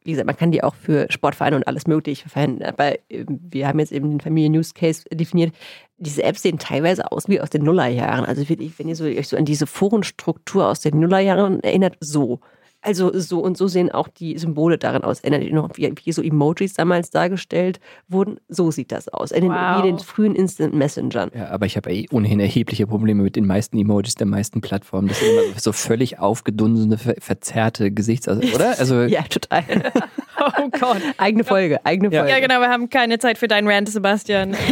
[0.08, 2.64] wie gesagt, man kann die auch für Sportvereine und alles Mögliche verwenden.
[2.64, 5.54] Aber ähm, wir haben jetzt eben den Familien-Use-Case definiert.
[5.98, 8.24] Diese Apps sehen teilweise aus wie aus den Nullerjahren.
[8.24, 12.40] Also wenn ihr so, euch so an diese Forenstruktur aus den Nullerjahren erinnert, so.
[12.82, 15.20] Also so und so sehen auch die Symbole darin aus.
[15.20, 18.40] Erinnert ihr noch, wie, wie so Emojis damals dargestellt wurden?
[18.48, 19.32] So sieht das aus.
[19.32, 19.80] In den, wow.
[19.80, 21.32] Wie den frühen Instant Messengern.
[21.36, 25.08] Ja, aber ich habe eh ohnehin erhebliche Probleme mit den meisten Emojis der meisten Plattformen.
[25.10, 28.28] Das sind immer so völlig aufgedunsene, verzerrte Gesichts...
[28.28, 28.80] oder?
[28.80, 29.64] Also, ja, total.
[30.40, 31.02] oh Gott.
[31.18, 32.30] Eigene Folge, eigene Folge.
[32.30, 32.60] Ja, genau.
[32.60, 34.56] Wir haben keine Zeit für deinen Rant, Sebastian.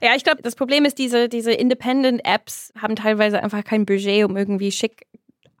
[0.00, 4.36] Ja, ich glaube, das Problem ist, diese, diese Independent-Apps haben teilweise einfach kein Budget, um
[4.36, 5.06] irgendwie schick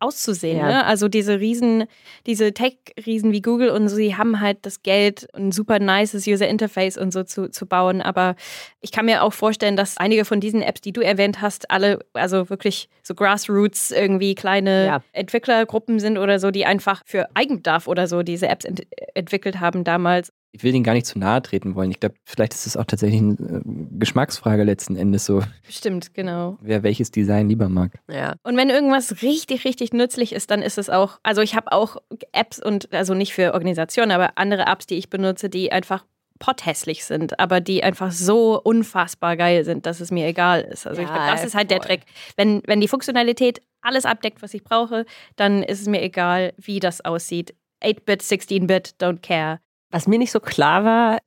[0.00, 0.58] auszusehen.
[0.58, 0.66] Ja.
[0.66, 0.84] Ne?
[0.84, 1.84] Also diese Riesen,
[2.26, 6.96] diese Tech-Riesen wie Google und so, sie haben halt das Geld, ein super nices User-Interface
[6.96, 8.00] und so zu, zu bauen.
[8.00, 8.36] Aber
[8.80, 11.98] ich kann mir auch vorstellen, dass einige von diesen Apps, die du erwähnt hast, alle,
[12.12, 15.02] also wirklich so Grassroots, irgendwie kleine ja.
[15.12, 19.84] Entwicklergruppen sind oder so, die einfach für Eigenbedarf oder so diese Apps ent entwickelt haben
[19.84, 21.90] damals ich will denen gar nicht zu nahe treten wollen.
[21.90, 23.60] Ich glaube, vielleicht ist es auch tatsächlich eine äh,
[23.98, 25.42] Geschmacksfrage letzten Endes so.
[25.68, 26.58] Stimmt, genau.
[26.60, 27.98] Wer welches Design lieber mag.
[28.08, 28.34] Ja.
[28.42, 31.96] Und wenn irgendwas richtig, richtig nützlich ist, dann ist es auch, also ich habe auch
[32.32, 36.04] Apps und, also nicht für Organisationen, aber andere Apps, die ich benutze, die einfach
[36.38, 40.86] potthässlich sind, aber die einfach so unfassbar geil sind, dass es mir egal ist.
[40.86, 41.78] Also ja, ich glaube, das ist halt voll.
[41.78, 42.00] der Trick.
[42.36, 45.04] Wenn, wenn die Funktionalität alles abdeckt, was ich brauche,
[45.36, 47.54] dann ist es mir egal, wie das aussieht.
[47.82, 49.60] 8-Bit, 16-Bit, don't care.
[49.90, 51.18] Was mir nicht so klar war,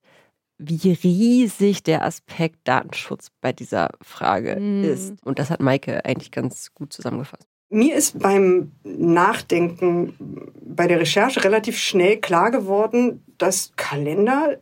[0.61, 4.83] wie riesig der Aspekt Datenschutz bei dieser Frage mm.
[4.83, 5.13] ist.
[5.25, 7.47] Und das hat Maike eigentlich ganz gut zusammengefasst.
[7.69, 10.13] Mir ist beim Nachdenken
[10.61, 14.57] bei der Recherche relativ schnell klar geworden, dass Kalender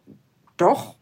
[0.57, 0.95] doch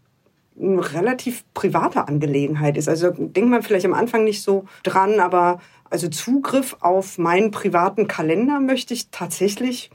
[0.59, 2.89] eine relativ private Angelegenheit ist.
[2.89, 8.07] Also denkt man vielleicht am Anfang nicht so dran, aber also Zugriff auf meinen privaten
[8.07, 9.91] Kalender möchte ich tatsächlich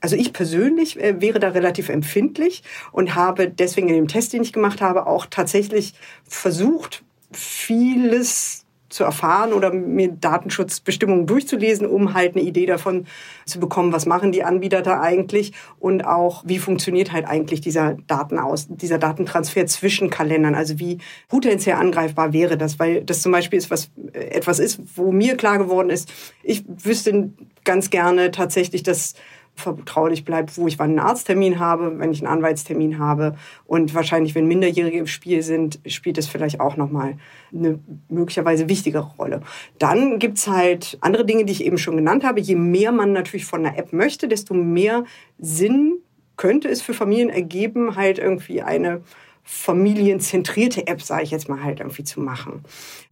[0.00, 4.42] also ich persönlich äh, wäre da relativ empfindlich und habe deswegen in dem Test, den
[4.42, 5.94] ich gemacht habe, auch tatsächlich
[6.26, 13.06] versucht, vieles zu erfahren oder mir Datenschutzbestimmungen durchzulesen, um halt eine Idee davon
[13.46, 17.96] zu bekommen, was machen die Anbieter da eigentlich und auch wie funktioniert halt eigentlich dieser
[18.08, 20.56] Datenaus, dieser Datentransfer zwischen Kalendern.
[20.56, 24.80] Also wie potenziell angreifbar wäre das, weil das zum Beispiel ist was äh, etwas ist,
[24.96, 26.12] wo mir klar geworden ist.
[26.42, 27.30] Ich wüsste
[27.64, 29.14] ganz gerne tatsächlich, dass
[29.60, 33.36] vertraulich bleibt, wo ich wann einen Arzttermin habe, wenn ich einen Anwaltstermin habe.
[33.66, 37.16] Und wahrscheinlich, wenn Minderjährige im Spiel sind, spielt es vielleicht auch nochmal
[37.54, 39.42] eine möglicherweise wichtigere Rolle.
[39.78, 42.40] Dann gibt's halt andere Dinge, die ich eben schon genannt habe.
[42.40, 45.04] Je mehr man natürlich von einer App möchte, desto mehr
[45.38, 45.98] Sinn
[46.36, 49.02] könnte es für Familien ergeben, halt irgendwie eine
[49.42, 52.62] familienzentrierte App, sage ich jetzt mal halt irgendwie zu machen.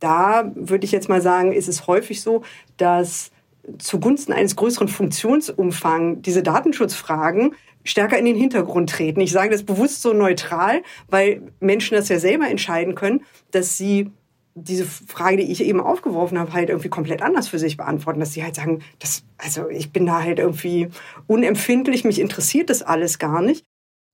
[0.00, 2.42] Da würde ich jetzt mal sagen, ist es häufig so,
[2.76, 3.30] dass
[3.78, 7.54] zugunsten eines größeren Funktionsumfangs diese Datenschutzfragen
[7.84, 9.20] stärker in den Hintergrund treten.
[9.20, 14.10] Ich sage das bewusst so neutral, weil Menschen das ja selber entscheiden können, dass sie
[14.54, 18.32] diese Frage, die ich eben aufgeworfen habe, halt irgendwie komplett anders für sich beantworten, dass
[18.32, 20.88] sie halt sagen, das, also ich bin da halt irgendwie
[21.26, 23.64] unempfindlich, mich interessiert das alles gar nicht.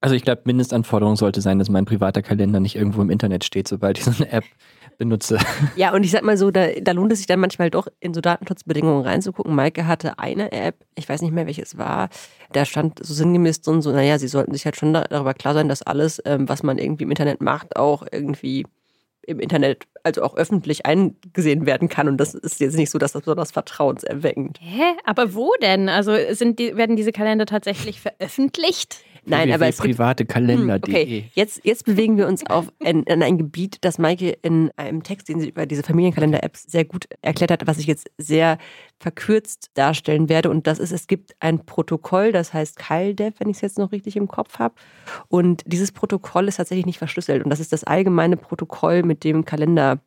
[0.01, 3.67] Also ich glaube, Mindestanforderung sollte sein, dass mein privater Kalender nicht irgendwo im Internet steht,
[3.67, 4.45] sobald ich so eine App
[4.99, 5.39] benutze.
[5.77, 8.15] Ja, und ich sag mal so, da, da lohnt es sich dann manchmal doch in
[8.15, 9.55] so Datenschutzbedingungen reinzugucken.
[9.55, 12.09] Maike hatte eine App, ich weiß nicht mehr, welche es war,
[12.53, 15.69] da stand so sinngemäß drin, so, naja, sie sollten sich halt schon darüber klar sein,
[15.69, 18.67] dass alles, ähm, was man irgendwie im Internet macht, auch irgendwie
[19.27, 22.09] im Internet, also auch öffentlich eingesehen werden kann.
[22.09, 24.59] Und das ist jetzt nicht so, dass das besonders vertrauenserweckend.
[24.61, 24.83] Hä?
[25.05, 25.89] Aber wo denn?
[25.89, 28.99] Also sind die, werden diese Kalender tatsächlich veröffentlicht?
[29.27, 30.95] Nein, aber es privatekalender.de.
[30.95, 35.03] Okay, jetzt, jetzt bewegen wir uns auf ein, in ein Gebiet, das Maike in einem
[35.03, 38.59] Text, den sie über diese Familienkalender-Apps sehr gut erklärt hat, was ich jetzt sehr
[38.99, 40.51] verkürzt darstellen werde.
[40.51, 43.93] Und das ist, es gibt ein Protokoll, das heißt CalDev, wenn ich es jetzt noch
[43.93, 44.75] richtig im Kopf habe.
[45.29, 47.45] Und dieses Protokoll ist tatsächlich nicht verschlüsselt.
[47.45, 50.01] Und das ist das allgemeine Protokoll, mit dem Kalender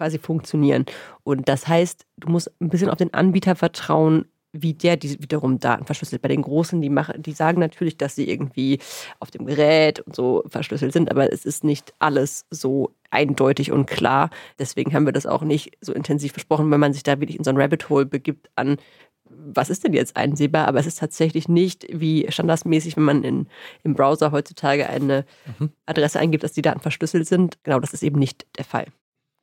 [0.00, 0.86] quasi funktionieren.
[1.24, 5.58] Und das heißt, du musst ein bisschen auf den Anbieter vertrauen, wie der die wiederum
[5.58, 6.22] Daten verschlüsselt.
[6.22, 8.78] Bei den Großen, die machen, die sagen natürlich, dass sie irgendwie
[9.18, 13.86] auf dem Gerät und so verschlüsselt sind, aber es ist nicht alles so eindeutig und
[13.86, 14.30] klar.
[14.58, 17.44] Deswegen haben wir das auch nicht so intensiv besprochen, wenn man sich da wirklich in
[17.44, 18.76] so ein Rabbit Hole begibt an
[19.30, 20.66] was ist denn jetzt einsehbar?
[20.66, 23.46] Aber es ist tatsächlich nicht wie standardmäßig, wenn man in,
[23.84, 25.24] im Browser heutzutage eine
[25.58, 25.70] mhm.
[25.86, 27.58] Adresse eingibt, dass die Daten verschlüsselt sind.
[27.62, 28.86] Genau, das ist eben nicht der Fall.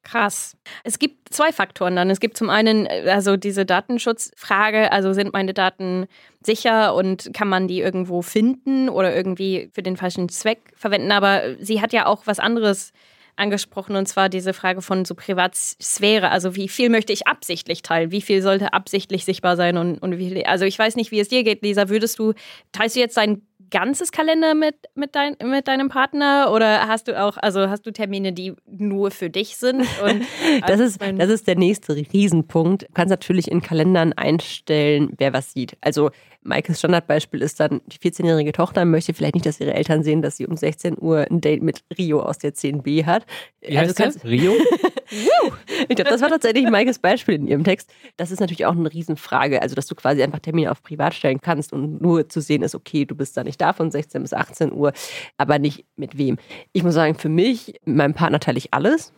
[0.10, 0.56] Krass.
[0.86, 2.10] Es gibt zwei Faktoren dann.
[2.10, 6.08] Es gibt zum einen äh, also diese Datenschutzfrage, also sind meine Daten
[6.42, 11.12] sicher und kann man die irgendwo finden oder irgendwie für den falschen Zweck verwenden.
[11.12, 12.94] Aber sie hat ja auch was anderes
[13.36, 16.32] angesprochen und zwar diese Frage von so Privatsphäre.
[16.32, 18.12] Also wie viel möchte ich absichtlich teilen?
[18.12, 21.28] Wie viel sollte absichtlich sichtbar sein und, und wie also ich weiß nicht, wie es
[21.28, 21.90] dir geht, Lisa.
[21.90, 22.34] Würdest du,
[22.72, 27.20] teilst du jetzt deinen ganzes Kalender mit, mit, dein, mit deinem Partner oder hast du
[27.20, 29.86] auch, also hast du Termine, die nur für dich sind?
[30.68, 32.84] das, ist, das ist der nächste Riesenpunkt.
[32.84, 35.78] Du kannst natürlich in Kalendern einstellen, wer was sieht.
[35.82, 36.12] Also
[36.44, 40.38] Maikes Standardbeispiel ist dann, die 14-jährige Tochter möchte vielleicht nicht, dass ihre Eltern sehen, dass
[40.38, 43.26] sie um 16 Uhr ein Date mit Rio aus der 10b hat.
[43.62, 44.54] Wie heißt also kannst, Rio?
[45.10, 47.92] ich glaube, das war tatsächlich Maikes Beispiel in ihrem Text.
[48.18, 49.62] Das ist natürlich auch eine Riesenfrage.
[49.62, 52.76] Also, dass du quasi einfach Termine auf privat stellen kannst und nur zu sehen ist,
[52.76, 54.94] okay, du bist da nicht da von 16 bis 18 Uhr,
[55.38, 56.38] aber nicht mit wem.
[56.74, 59.14] Ich muss sagen, für mich, meinem Partner teile ich alles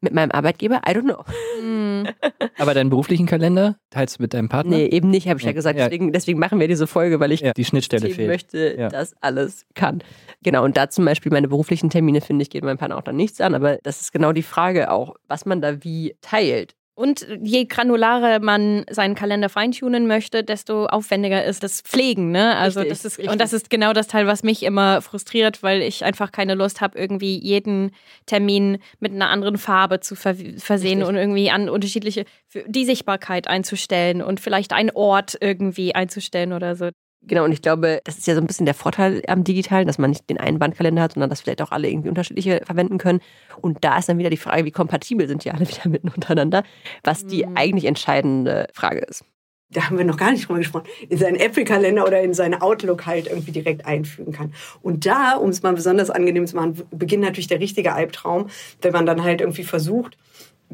[0.00, 0.80] mit meinem Arbeitgeber?
[0.88, 1.24] I don't know.
[2.58, 4.76] Aber deinen beruflichen Kalender teilst du mit deinem Partner?
[4.76, 5.78] Nee, eben nicht, habe ich ja, ja gesagt.
[5.78, 8.28] Deswegen, deswegen, machen wir diese Folge, weil ich ja, die Schnittstelle fehlt.
[8.28, 8.88] möchte, ja.
[8.88, 10.02] dass alles kann.
[10.42, 13.16] Genau, und da zum Beispiel meine beruflichen Termine, finde ich, geht meinem Partner auch dann
[13.16, 13.54] nichts an.
[13.54, 16.74] Aber das ist genau die Frage auch, was man da wie teilt.
[16.98, 22.32] Und je granularer man seinen Kalender feintunen möchte, desto aufwendiger ist das Pflegen.
[22.32, 22.56] Ne?
[22.56, 23.32] Also richtig, das ist, richtig.
[23.32, 26.80] und das ist genau das Teil, was mich immer frustriert, weil ich einfach keine Lust
[26.80, 27.92] habe, irgendwie jeden
[28.26, 31.04] Termin mit einer anderen Farbe zu versehen richtig.
[31.04, 32.24] und irgendwie an unterschiedliche
[32.66, 36.88] die Sichtbarkeit einzustellen und vielleicht einen Ort irgendwie einzustellen oder so.
[37.28, 39.98] Genau, und ich glaube, das ist ja so ein bisschen der Vorteil am Digitalen, dass
[39.98, 43.20] man nicht den einen Bandkalender hat, sondern dass vielleicht auch alle irgendwie unterschiedliche verwenden können.
[43.60, 46.64] Und da ist dann wieder die Frage, wie kompatibel sind die alle wieder mitten untereinander,
[47.04, 47.56] was die mhm.
[47.56, 49.24] eigentlich entscheidende Frage ist.
[49.70, 53.04] Da haben wir noch gar nicht drüber gesprochen, in seinen Apple-Kalender oder in seine Outlook
[53.04, 54.54] halt irgendwie direkt einfügen kann.
[54.80, 58.48] Und da, um es mal besonders angenehm zu machen, beginnt natürlich der richtige Albtraum,
[58.80, 60.16] wenn man dann halt irgendwie versucht,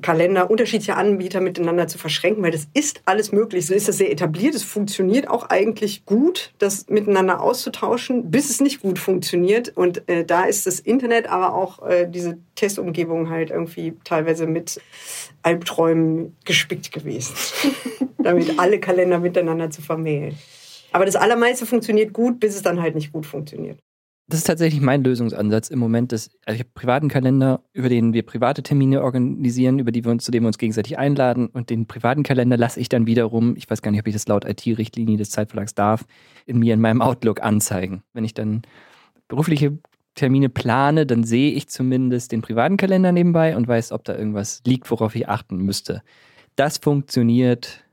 [0.03, 3.67] Kalender unterschiedliche Anbieter miteinander zu verschränken, weil das ist alles möglich.
[3.67, 4.55] So ist das sehr etabliert.
[4.55, 9.77] Es funktioniert auch eigentlich gut, das miteinander auszutauschen, bis es nicht gut funktioniert.
[9.77, 14.81] Und äh, da ist das Internet, aber auch äh, diese Testumgebung halt irgendwie teilweise mit
[15.43, 17.35] Albträumen gespickt gewesen,
[18.19, 20.37] damit alle Kalender miteinander zu vermählen.
[20.93, 23.79] Aber das Allermeiste funktioniert gut, bis es dann halt nicht gut funktioniert.
[24.27, 26.11] Das ist tatsächlich mein Lösungsansatz im Moment.
[26.11, 30.05] Dass, also ich habe einen privaten Kalender, über den wir private Termine organisieren, über die
[30.05, 31.47] wir uns, zu denen wir uns gegenseitig einladen.
[31.49, 34.27] Und den privaten Kalender lasse ich dann wiederum, ich weiß gar nicht, ob ich das
[34.27, 36.07] laut IT-Richtlinie des Zeitverlags darf,
[36.47, 38.03] in mir in meinem Outlook anzeigen.
[38.15, 38.63] Wenn ich dann
[39.29, 39.79] berufliche
[40.15, 44.63] Termine plane, dann sehe ich zumindest den privaten Kalender nebenbei und weiß, ob da irgendwas
[44.65, 46.03] liegt, worauf ich achten müsste.
[46.57, 47.85] Das funktioniert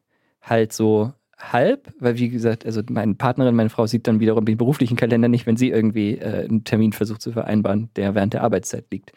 [0.42, 4.58] halt so halb, weil wie gesagt, also meine Partnerin, meine Frau sieht dann wiederum den
[4.58, 8.44] beruflichen Kalender nicht, wenn sie irgendwie äh, einen Termin versucht zu vereinbaren, der während der
[8.44, 9.12] Arbeitszeit liegt.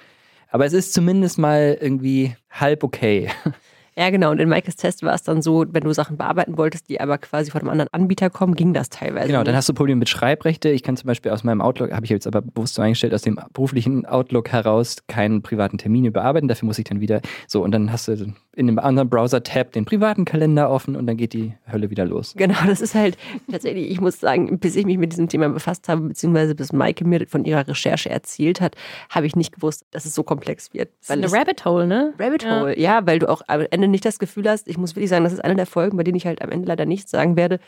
[0.51, 3.31] Aber es ist zumindest mal irgendwie halb okay.
[3.97, 4.33] Ja, genau.
[4.33, 7.17] Und in Maikes Test war es dann so, wenn du Sachen bearbeiten wolltest, die aber
[7.19, 9.29] quasi von einem anderen Anbieter kommen, ging das teilweise.
[9.29, 9.57] Genau, dann nicht.
[9.57, 10.69] hast du Probleme mit Schreibrechte.
[10.71, 13.23] Ich kann zum Beispiel aus meinem Outlook, habe ich jetzt aber bewusst so eingestellt, aus
[13.23, 16.49] dem beruflichen Outlook heraus keinen privaten Termin bearbeiten.
[16.49, 19.85] Dafür muss ich dann wieder so und dann hast du in einem anderen Browser-Tab den
[19.85, 22.35] privaten Kalender offen und dann geht die Hölle wieder los.
[22.37, 23.17] Genau, das ist halt
[23.51, 27.05] tatsächlich, ich muss sagen, bis ich mich mit diesem Thema befasst habe, beziehungsweise bis Maike
[27.05, 28.77] mir von ihrer Recherche erzählt hat,
[29.11, 30.91] habe ich nicht gewusst, dass es so komplex wird.
[31.01, 32.15] Das ist eine Rabbit Hole, ne?
[32.19, 33.07] Rabbit Hole, ja.
[33.07, 35.45] weil du auch am Ende nicht das Gefühl hast, ich muss wirklich sagen, das ist
[35.45, 37.61] eine der Folgen, bei denen ich halt am Ende leider nichts sagen werde.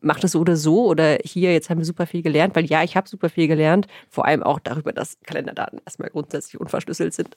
[0.00, 2.84] Mach das so oder so oder hier, jetzt haben wir super viel gelernt, weil ja,
[2.84, 7.36] ich habe super viel gelernt, vor allem auch darüber, dass Kalenderdaten erstmal grundsätzlich unverschlüsselt sind.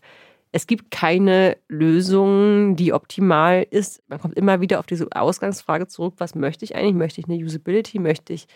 [0.54, 4.04] Es gibt keine Lösung, die optimal ist.
[4.10, 6.94] Man kommt immer wieder auf diese Ausgangsfrage zurück, was möchte ich eigentlich?
[6.94, 8.00] Möchte ich eine Usability?
[8.00, 8.48] Möchte ich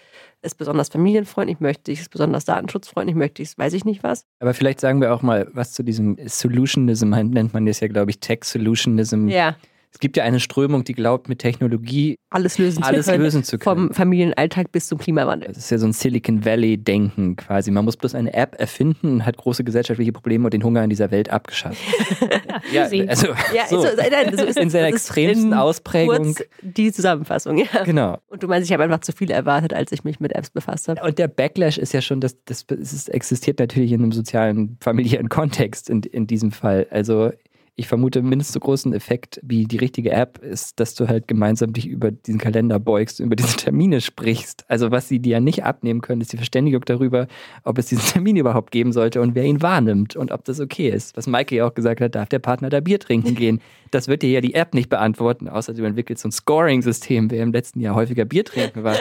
[0.41, 1.61] es besonders familienfreundlich?
[1.61, 3.15] Möchte ich es besonders datenschutzfreundlich?
[3.15, 4.25] Möchte ich es, weiß ich nicht was?
[4.39, 8.11] Aber vielleicht sagen wir auch mal was zu diesem Solutionism, nennt man das ja, glaube
[8.11, 9.29] ich, Tech Solutionism.
[9.29, 9.55] Ja.
[9.95, 13.23] Es gibt ja eine Strömung, die glaubt, mit Technologie Alles lösen alles zu können.
[13.23, 13.87] lösen zu können.
[13.87, 15.47] Vom Familienalltag bis zum Klimawandel.
[15.47, 17.71] Das ist ja so ein Silicon Valley-Denken quasi.
[17.71, 20.89] Man muss bloß eine App erfinden und hat große gesellschaftliche Probleme und den Hunger in
[20.89, 21.81] dieser Welt abgeschafft.
[22.73, 26.35] ja, also Ja, so, so, nein, so ist in seiner das extremsten Ausprägung.
[26.61, 27.83] Die Zusammenfassung, ja.
[27.85, 28.17] Genau.
[28.27, 30.89] Und du meinst, ich habe einfach zu viel erwartet, als ich mich mit Apps befasst
[30.89, 31.01] habe.
[31.03, 34.77] Und der Backlash ist ja schon, dass das, es ist- existiert natürlich in einem sozialen,
[34.81, 36.85] familiären Kontext in, in diesem Fall.
[36.89, 37.31] Also
[37.77, 41.73] ich vermute, mindestens so großen Effekt wie die richtige App ist, dass du halt gemeinsam
[41.73, 44.63] dich über diesen Kalender beugst, über diese Termine sprichst.
[44.69, 47.27] Also was sie dir ja nicht abnehmen können, ist die Verständigung darüber,
[47.63, 50.89] ob es diesen Termin überhaupt geben sollte und wer ihn wahrnimmt und ob das okay
[50.89, 51.17] ist.
[51.17, 53.59] Was Maike ja auch gesagt hat, darf der Partner da Bier trinken gehen?
[53.91, 57.43] Das wird dir ja die App nicht beantworten, außer du entwickelst so ein Scoring-System, wer
[57.43, 58.95] im letzten Jahr häufiger Bier trinken war.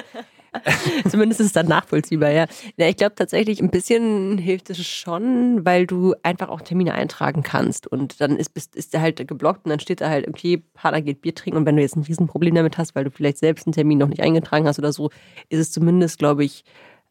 [1.08, 2.46] Zumindest ist es dann nachvollziehbar, ja.
[2.76, 7.42] ja ich glaube tatsächlich, ein bisschen hilft es schon, weil du einfach auch Termine eintragen
[7.42, 7.86] kannst.
[7.86, 11.02] Und dann ist, bist, ist der halt geblockt und dann steht da halt, okay, Partner
[11.02, 11.58] geht Bier trinken.
[11.58, 14.08] Und wenn du jetzt ein Riesenproblem damit hast, weil du vielleicht selbst einen Termin noch
[14.08, 15.10] nicht eingetragen hast oder so,
[15.48, 16.64] ist es zumindest, glaube ich,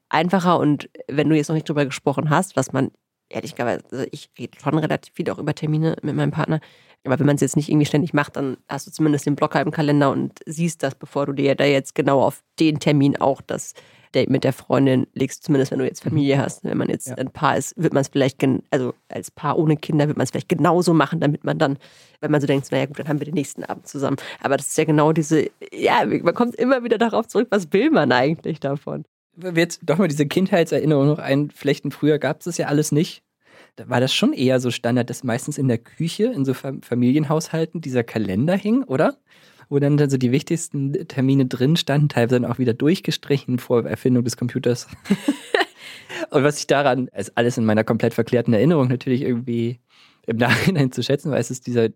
[0.10, 0.60] einfacher.
[0.60, 2.92] Und wenn du jetzt noch nicht drüber gesprochen hast, was man
[3.34, 6.60] ehrlich gesagt, also ich rede schon relativ viel auch über Termine mit meinem Partner.
[7.06, 9.60] Aber wenn man es jetzt nicht irgendwie ständig macht, dann hast du zumindest den Blocker
[9.62, 13.42] im Kalender und siehst das, bevor du dir da jetzt genau auf den Termin auch
[13.42, 13.74] das
[14.16, 16.64] Date mit der Freundin legst, zumindest wenn du jetzt Familie hast.
[16.64, 17.16] Wenn man jetzt Ja.
[17.16, 20.30] ein Paar ist, wird man es vielleicht, also als Paar ohne Kinder, wird man es
[20.32, 21.78] vielleicht genauso machen, damit man dann,
[22.22, 24.18] wenn man so denkt, naja gut, dann haben wir den nächsten Abend zusammen.
[24.42, 27.90] Aber das ist ja genau diese, ja, man kommt immer wieder darauf zurück, was will
[27.90, 29.04] man eigentlich davon?
[29.36, 32.92] Wenn wir jetzt doch mal diese Kindheitserinnerung noch einflechten, früher gab es das ja alles
[32.92, 33.24] nicht.
[33.76, 36.84] Da war das schon eher so Standard, dass meistens in der Küche, in so Fam-
[36.84, 39.18] Familienhaushalten, dieser Kalender hing, oder?
[39.70, 44.24] Wo dann so die wichtigsten Termine drin standen, teilweise dann auch wieder durchgestrichen vor Erfindung
[44.24, 44.88] des Computers.
[46.30, 49.80] Und was ich daran, ist alles in meiner komplett verklärten Erinnerung natürlich irgendwie
[50.28, 51.90] im Nachhinein zu schätzen weiß, ist dieser,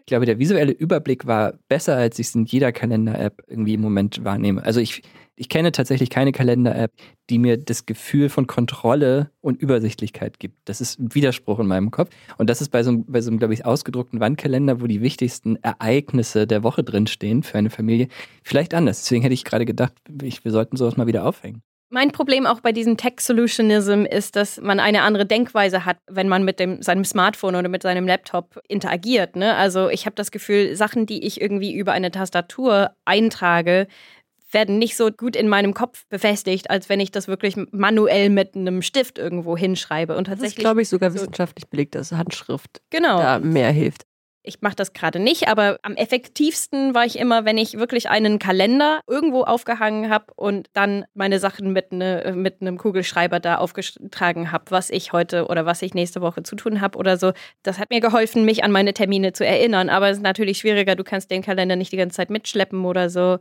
[0.00, 3.80] ich glaube, der visuelle Überblick war besser, als ich es in jeder Kalender-App irgendwie im
[3.80, 4.64] Moment wahrnehme.
[4.64, 5.02] Also ich,
[5.36, 6.92] ich kenne tatsächlich keine Kalender-App,
[7.30, 10.56] die mir das Gefühl von Kontrolle und Übersichtlichkeit gibt.
[10.64, 12.10] Das ist ein Widerspruch in meinem Kopf.
[12.38, 15.00] Und das ist bei so, einem- bei so einem, glaube ich, ausgedruckten Wandkalender, wo die
[15.00, 18.08] wichtigsten Ereignisse der Woche drinstehen für eine Familie,
[18.42, 19.02] vielleicht anders.
[19.02, 21.62] Deswegen hätte ich gerade gedacht, ich, wir sollten sowas mal wieder aufhängen.
[21.92, 26.44] Mein Problem auch bei diesem Tech-Solutionism ist, dass man eine andere Denkweise hat, wenn man
[26.44, 29.34] mit dem, seinem Smartphone oder mit seinem Laptop interagiert.
[29.34, 29.56] Ne?
[29.56, 33.88] Also ich habe das Gefühl, Sachen, die ich irgendwie über eine Tastatur eintrage,
[34.52, 38.54] werden nicht so gut in meinem Kopf befestigt, als wenn ich das wirklich manuell mit
[38.54, 40.16] einem Stift irgendwo hinschreibe.
[40.16, 43.18] Und Das ist, tatsächlich, glaube ich, sogar so- wissenschaftlich belegt, dass Handschrift genau.
[43.18, 44.02] da mehr hilft.
[44.42, 48.38] Ich mache das gerade nicht, aber am effektivsten war ich immer, wenn ich wirklich einen
[48.38, 54.50] Kalender irgendwo aufgehangen habe und dann meine Sachen mit, ne, mit einem Kugelschreiber da aufgetragen
[54.50, 57.32] habe, was ich heute oder was ich nächste Woche zu tun habe oder so.
[57.62, 59.90] Das hat mir geholfen, mich an meine Termine zu erinnern.
[59.90, 63.10] Aber es ist natürlich schwieriger, du kannst den Kalender nicht die ganze Zeit mitschleppen oder
[63.10, 63.38] so.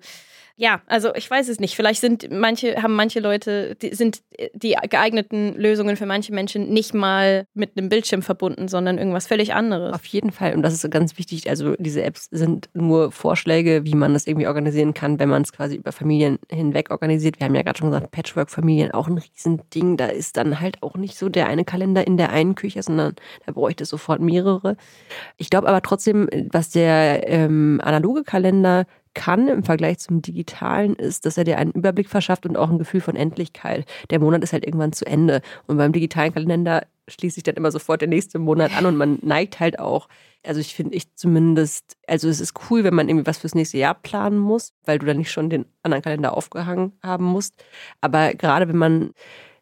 [0.55, 1.75] Ja, also ich weiß es nicht.
[1.75, 4.21] Vielleicht sind manche, haben manche Leute, die sind
[4.53, 9.53] die geeigneten Lösungen für manche Menschen nicht mal mit einem Bildschirm verbunden, sondern irgendwas völlig
[9.53, 9.93] anderes.
[9.93, 10.53] Auf jeden Fall.
[10.53, 11.49] Und das ist ganz wichtig.
[11.49, 15.53] Also diese Apps sind nur Vorschläge, wie man das irgendwie organisieren kann, wenn man es
[15.53, 17.39] quasi über Familien hinweg organisiert.
[17.39, 19.97] Wir haben ja gerade schon gesagt, Patchwork-Familien auch ein Riesending.
[19.97, 23.15] Da ist dann halt auch nicht so der eine Kalender in der einen Küche, sondern
[23.45, 24.75] da bräuchte es sofort mehrere.
[25.37, 28.85] Ich glaube aber trotzdem, was der ähm, analoge Kalender
[29.19, 32.77] kann im Vergleich zum digitalen ist, dass er dir einen Überblick verschafft und auch ein
[32.77, 33.85] Gefühl von Endlichkeit.
[34.11, 35.41] Der Monat ist halt irgendwann zu Ende.
[35.67, 39.19] Und beim digitalen Kalender schließt sich dann immer sofort der nächste Monat an und man
[39.21, 40.07] neigt halt auch,
[40.45, 43.77] also ich finde ich zumindest, also es ist cool, wenn man irgendwie was fürs nächste
[43.77, 47.61] Jahr planen muss, weil du dann nicht schon den anderen Kalender aufgehangen haben musst.
[47.99, 49.11] Aber gerade wenn man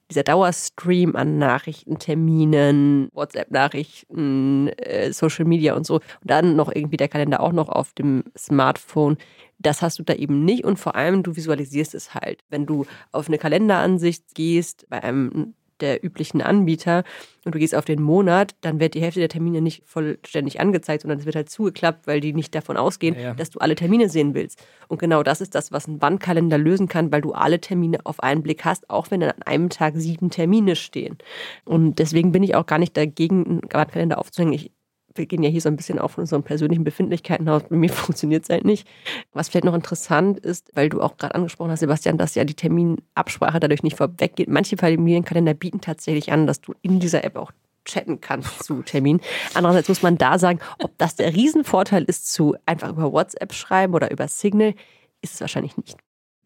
[0.10, 5.96] dieser Dauerstream an Nachrichten, Terminen, WhatsApp-Nachrichten, äh, Social Media und so.
[5.96, 9.17] Und dann noch irgendwie der Kalender auch noch auf dem Smartphone.
[9.60, 12.43] Das hast du da eben nicht und vor allem du visualisierst es halt.
[12.50, 17.04] Wenn du auf eine Kalenderansicht gehst bei einem der üblichen Anbieter
[17.46, 21.04] und du gehst auf den Monat, dann wird die Hälfte der Termine nicht vollständig angezeigt,
[21.04, 23.34] sondern es wird halt zugeklappt, weil die nicht davon ausgehen, ja, ja.
[23.34, 24.63] dass du alle Termine sehen willst.
[24.88, 28.22] Und genau das ist das, was ein Wandkalender lösen kann, weil du alle Termine auf
[28.22, 31.17] einen Blick hast, auch wenn an einem Tag sieben Termine stehen.
[31.65, 34.54] Und deswegen bin ich auch gar nicht dagegen, einen Wandkalender aufzuhängen.
[34.54, 34.72] Ich
[35.17, 37.63] wir gehen ja hier so ein bisschen von unseren persönlichen Befindlichkeiten aus.
[37.69, 38.88] Bei mir funktioniert es halt nicht.
[39.34, 42.53] Was vielleicht noch interessant ist, weil du auch gerade angesprochen hast, Sebastian, dass ja die
[42.53, 44.49] Terminabsprache dadurch nicht vorweggeht.
[44.49, 47.51] Manche Familienkalender bieten tatsächlich an, dass du in dieser App auch
[47.86, 49.21] chatten kannst zu Terminen.
[49.53, 53.93] Andererseits muss man da sagen, ob das der Riesenvorteil ist, zu einfach über WhatsApp schreiben
[53.93, 54.73] oder über Signal,
[55.21, 55.97] ist es wahrscheinlich nicht.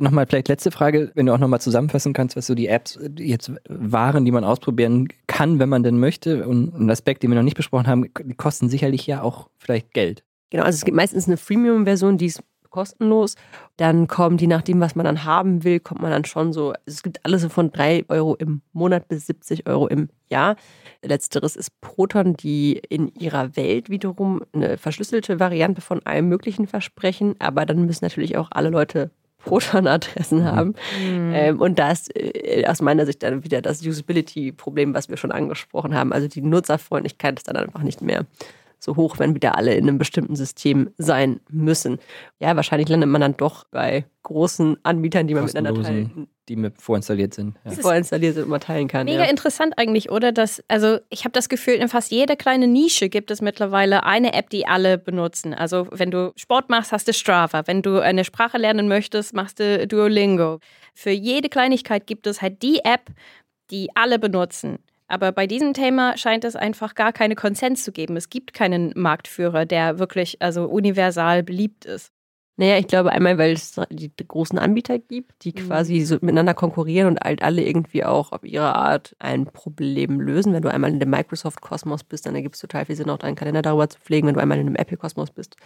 [0.01, 3.51] Nochmal vielleicht letzte Frage, wenn du auch nochmal zusammenfassen kannst, was so die Apps jetzt
[3.69, 6.47] waren, die man ausprobieren kann, wenn man denn möchte.
[6.47, 9.93] Und ein Aspekt, den wir noch nicht besprochen haben, die kosten sicherlich ja auch vielleicht
[9.93, 10.23] Geld.
[10.49, 13.35] Genau, also es gibt meistens eine Freemium-Version, die ist kostenlos.
[13.77, 17.03] Dann kommt, je nachdem, was man dann haben will, kommt man dann schon so, es
[17.03, 20.55] gibt alles so von 3 Euro im Monat bis 70 Euro im Jahr.
[21.03, 27.35] Letzteres ist Proton, die in ihrer Welt wiederum eine verschlüsselte Variante von allem Möglichen versprechen.
[27.37, 29.11] Aber dann müssen natürlich auch alle Leute
[29.43, 30.45] Proton-Adressen mhm.
[30.45, 30.75] haben.
[30.99, 31.32] Mhm.
[31.34, 35.32] Ähm, und da ist äh, aus meiner Sicht dann wieder das Usability-Problem, was wir schon
[35.32, 36.13] angesprochen haben.
[36.13, 38.25] Also die Nutzerfreundlichkeit ist dann einfach nicht mehr
[38.83, 41.99] so hoch, wenn wieder alle in einem bestimmten System sein müssen.
[42.39, 46.27] Ja, wahrscheinlich landet man dann doch bei großen Anbietern, die man miteinander teilen.
[46.49, 47.55] Die mit vorinstalliert sind.
[47.63, 47.71] Ja.
[47.71, 49.05] Vorinstalliert sind und man teilen kann.
[49.05, 49.29] Mega ja.
[49.29, 50.31] interessant eigentlich, oder?
[50.31, 54.33] Dass, also ich habe das Gefühl, in fast jeder kleinen Nische gibt es mittlerweile eine
[54.33, 55.53] App, die alle benutzen.
[55.53, 57.67] Also wenn du Sport machst, hast du Strava.
[57.67, 60.59] Wenn du eine Sprache lernen möchtest, machst du Duolingo.
[60.95, 63.11] Für jede Kleinigkeit gibt es halt die App,
[63.69, 64.79] die alle benutzen.
[65.12, 68.15] Aber bei diesem Thema scheint es einfach gar keine Konsens zu geben.
[68.15, 72.13] Es gibt keinen Marktführer, der wirklich also universal beliebt ist.
[72.56, 75.67] Naja, ich glaube einmal, weil es die großen Anbieter gibt, die mhm.
[75.67, 80.54] quasi so miteinander konkurrieren und halt alle irgendwie auch auf ihre Art ein Problem lösen.
[80.54, 83.36] Wenn du einmal in dem Microsoft-Kosmos bist, dann ergibt es total viel Sinn, auch deinen
[83.36, 84.28] Kalender darüber zu pflegen.
[84.28, 85.58] Wenn du einmal in einem Apple-Kosmos bist,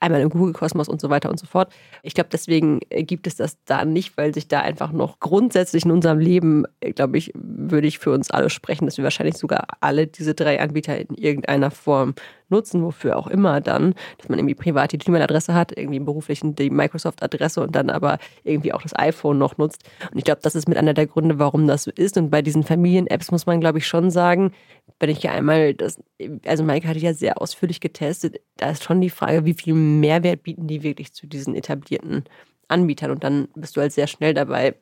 [0.00, 1.72] einmal im Google-Kosmos und so weiter und so fort.
[2.02, 5.84] Ich glaube, deswegen äh, gibt es das da nicht, weil sich da einfach noch grundsätzlich
[5.84, 9.36] in unserem Leben, äh, glaube ich, würde ich für uns alle sprechen, dass wir wahrscheinlich
[9.36, 12.14] sogar alle diese drei Anbieter in irgendeiner Form
[12.50, 16.56] nutzen, wofür auch immer dann, dass man irgendwie privat die E-Mail-Adresse hat, irgendwie im beruflichen
[16.56, 19.84] die Microsoft-Adresse und dann aber irgendwie auch das iPhone noch nutzt.
[20.10, 22.16] Und ich glaube, das ist mit einer der Gründe, warum das so ist.
[22.16, 24.52] Und bei diesen Familien-Apps muss man, glaube ich, schon sagen,
[24.98, 26.02] wenn ich ja einmal das,
[26.44, 30.42] also Mike hatte ja sehr ausführlich getestet, da ist schon die Frage, wie viel Mehrwert
[30.42, 32.24] bieten die wirklich zu diesen etablierten
[32.68, 33.10] Anbietern.
[33.10, 34.74] Und dann bist du halt sehr schnell dabei,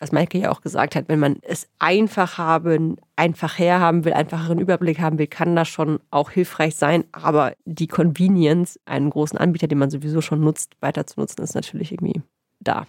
[0.00, 4.58] was Maike ja auch gesagt hat, wenn man es einfach haben, einfach herhaben will, einfacheren
[4.58, 7.04] Überblick haben will, kann das schon auch hilfreich sein.
[7.12, 11.54] Aber die Convenience, einen großen Anbieter, den man sowieso schon nutzt, weiter zu nutzen, ist
[11.54, 12.22] natürlich irgendwie
[12.60, 12.86] da.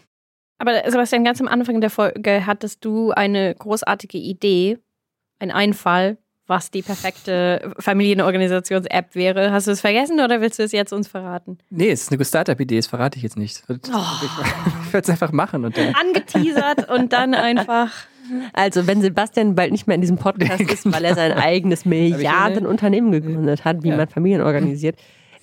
[0.57, 4.77] Aber Sebastian, ganz am Anfang der Folge hattest du eine großartige Idee,
[5.39, 6.17] ein Einfall,
[6.51, 9.51] was die perfekte Familienorganisations-App wäre.
[9.51, 11.57] Hast du es vergessen oder willst du es jetzt uns verraten?
[11.69, 13.63] Nee, es ist eine Startup-Idee, das verrate ich jetzt nicht.
[13.69, 13.75] Oh.
[14.85, 15.63] Ich werde es einfach machen.
[15.63, 15.95] Und dann.
[15.95, 17.89] Angeteasert und dann einfach.
[18.51, 23.13] Also, wenn Sebastian bald nicht mehr in diesem Podcast ist, weil er sein eigenes Milliardenunternehmen
[23.13, 23.95] gegründet hat, wie ja.
[23.95, 24.97] man Familien organisiert,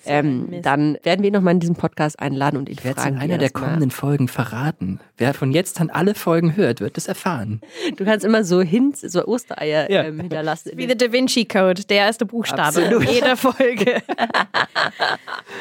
[0.05, 3.17] ähm, dann werden wir ihn nochmal in diesem Podcast einladen und ich werde es in
[3.17, 4.99] einer der kommenden Folgen verraten.
[5.17, 7.61] Wer von jetzt an alle Folgen hört, wird es erfahren.
[7.97, 10.03] Du kannst immer so Hints, so Ostereier ja.
[10.03, 10.71] ähm, hinterlassen.
[10.75, 13.03] Wie der Da Vinci Code, der erste Buchstabe Absolut.
[13.03, 14.01] in jeder Folge.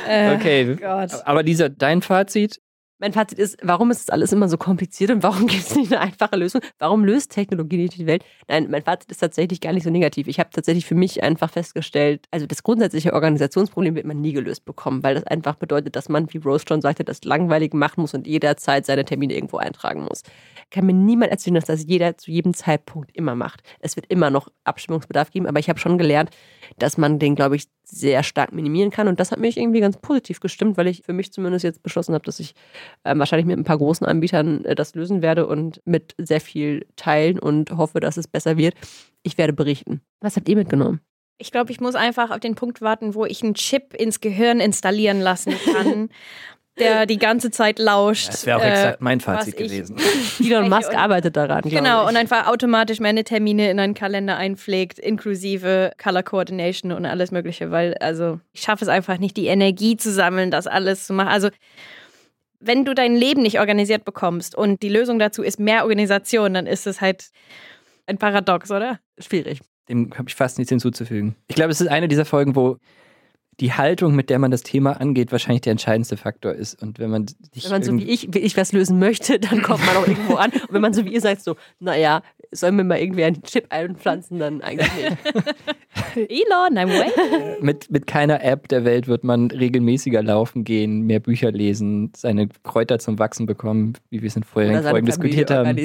[0.35, 1.11] okay, Gott.
[1.25, 2.61] aber dieser, dein Fazit,
[2.99, 5.93] mein Fazit ist, warum ist das alles immer so kompliziert und warum gibt es nicht
[5.93, 6.61] eine einfache Lösung?
[6.79, 8.25] Warum löst Technologie nicht die Welt?
[8.49, 10.29] Nein, mein Fazit ist tatsächlich gar nicht so negativ.
[10.29, 14.65] Ich habe tatsächlich für mich einfach festgestellt, also das grundsätzliche Organisationsproblem wird man nie gelöst
[14.65, 18.15] bekommen, weil das einfach bedeutet, dass man, wie Rose schon sagte, das langweilig machen muss
[18.15, 20.23] und jederzeit seine Termine irgendwo eintragen muss.
[20.71, 23.63] Kann mir niemand erzählen, dass das jeder zu jedem Zeitpunkt immer macht.
[23.81, 26.31] Es wird immer noch Abstimmungsbedarf geben, aber ich habe schon gelernt,
[26.79, 29.09] dass man den, glaube ich, sehr stark minimieren kann.
[29.09, 32.15] Und das hat mich irgendwie ganz positiv gestimmt, weil ich für mich zumindest jetzt beschlossen
[32.15, 32.55] habe, dass ich
[33.05, 37.39] wahrscheinlich mit ein paar großen Anbietern äh, das lösen werde und mit sehr viel teilen
[37.39, 38.75] und hoffe, dass es besser wird.
[39.23, 40.01] Ich werde berichten.
[40.21, 41.01] Was habt ihr mitgenommen?
[41.39, 44.59] Ich glaube, ich muss einfach auf den Punkt warten, wo ich einen Chip ins Gehirn
[44.59, 46.09] installieren lassen kann,
[46.79, 48.29] der die ganze Zeit lauscht.
[48.29, 49.97] Das wäre auch äh, exakt mein Fazit gewesen.
[50.41, 51.63] Elon Musk arbeitet daran.
[51.63, 52.09] Genau, ich.
[52.09, 57.71] und einfach automatisch meine Termine in einen Kalender einpflegt, inklusive Color Coordination und alles Mögliche,
[57.71, 61.29] weil also ich schaffe es einfach nicht, die Energie zu sammeln, das alles zu machen.
[61.29, 61.51] Also
[62.61, 66.67] wenn du dein Leben nicht organisiert bekommst und die Lösung dazu ist mehr Organisation, dann
[66.67, 67.31] ist es halt
[68.07, 69.01] Ein Paradox, oder?
[69.19, 69.61] Schwierig.
[69.89, 71.37] Dem habe ich fast nichts hinzuzufügen.
[71.47, 72.79] Ich glaube, es ist eine dieser Folgen, wo
[73.61, 76.81] die Haltung, mit der man das Thema angeht, wahrscheinlich der entscheidendste Faktor ist.
[76.81, 79.63] Und wenn man sich Wenn man so wie ich, wie ich was lösen möchte, dann
[79.63, 80.53] kommt man auch irgendwo an.
[80.53, 83.67] Und wenn man so wie ihr sagt, so, naja, sollen wir mal irgendwie einen Chip
[83.71, 85.17] einpflanzen, dann eigentlich nicht.
[86.31, 87.57] Elon, I'm way.
[87.61, 92.49] mit, mit keiner App der Welt wird man regelmäßiger laufen gehen, mehr Bücher lesen, seine
[92.63, 95.77] Kräuter zum Wachsen bekommen, wie wir es in vorherigen Folgen diskutiert haben.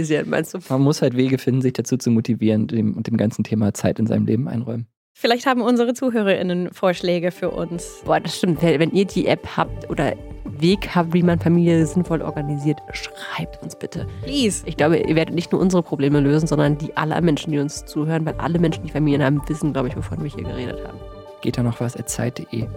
[0.70, 3.98] Man muss halt Wege finden, sich dazu zu motivieren dem, und dem ganzen Thema Zeit
[3.98, 4.88] in seinem Leben einräumen.
[5.24, 8.02] Vielleicht haben unsere ZuhörerInnen Vorschläge für uns.
[8.04, 8.62] Boah, das stimmt.
[8.62, 13.74] Wenn ihr die App habt oder Weg habt, wie man Familie sinnvoll organisiert, schreibt uns
[13.74, 14.06] bitte.
[14.24, 14.64] Please.
[14.66, 17.86] Ich glaube, ihr werdet nicht nur unsere Probleme lösen, sondern die aller Menschen, die uns
[17.86, 21.00] zuhören, weil alle Menschen, die Familien haben, wissen, glaube ich, wovon wir hier geredet haben.
[21.40, 21.94] Geht da noch was?
[21.94, 22.68] Zeit.de.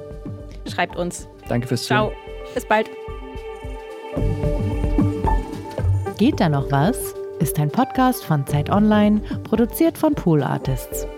[0.72, 1.26] Schreibt uns.
[1.48, 2.10] Danke fürs Ciao.
[2.10, 2.54] Zuhören.
[2.54, 2.88] Bis bald.
[6.16, 7.12] Geht da noch was?
[7.40, 11.08] Ist ein Podcast von Zeit Online, produziert von Pool Artists.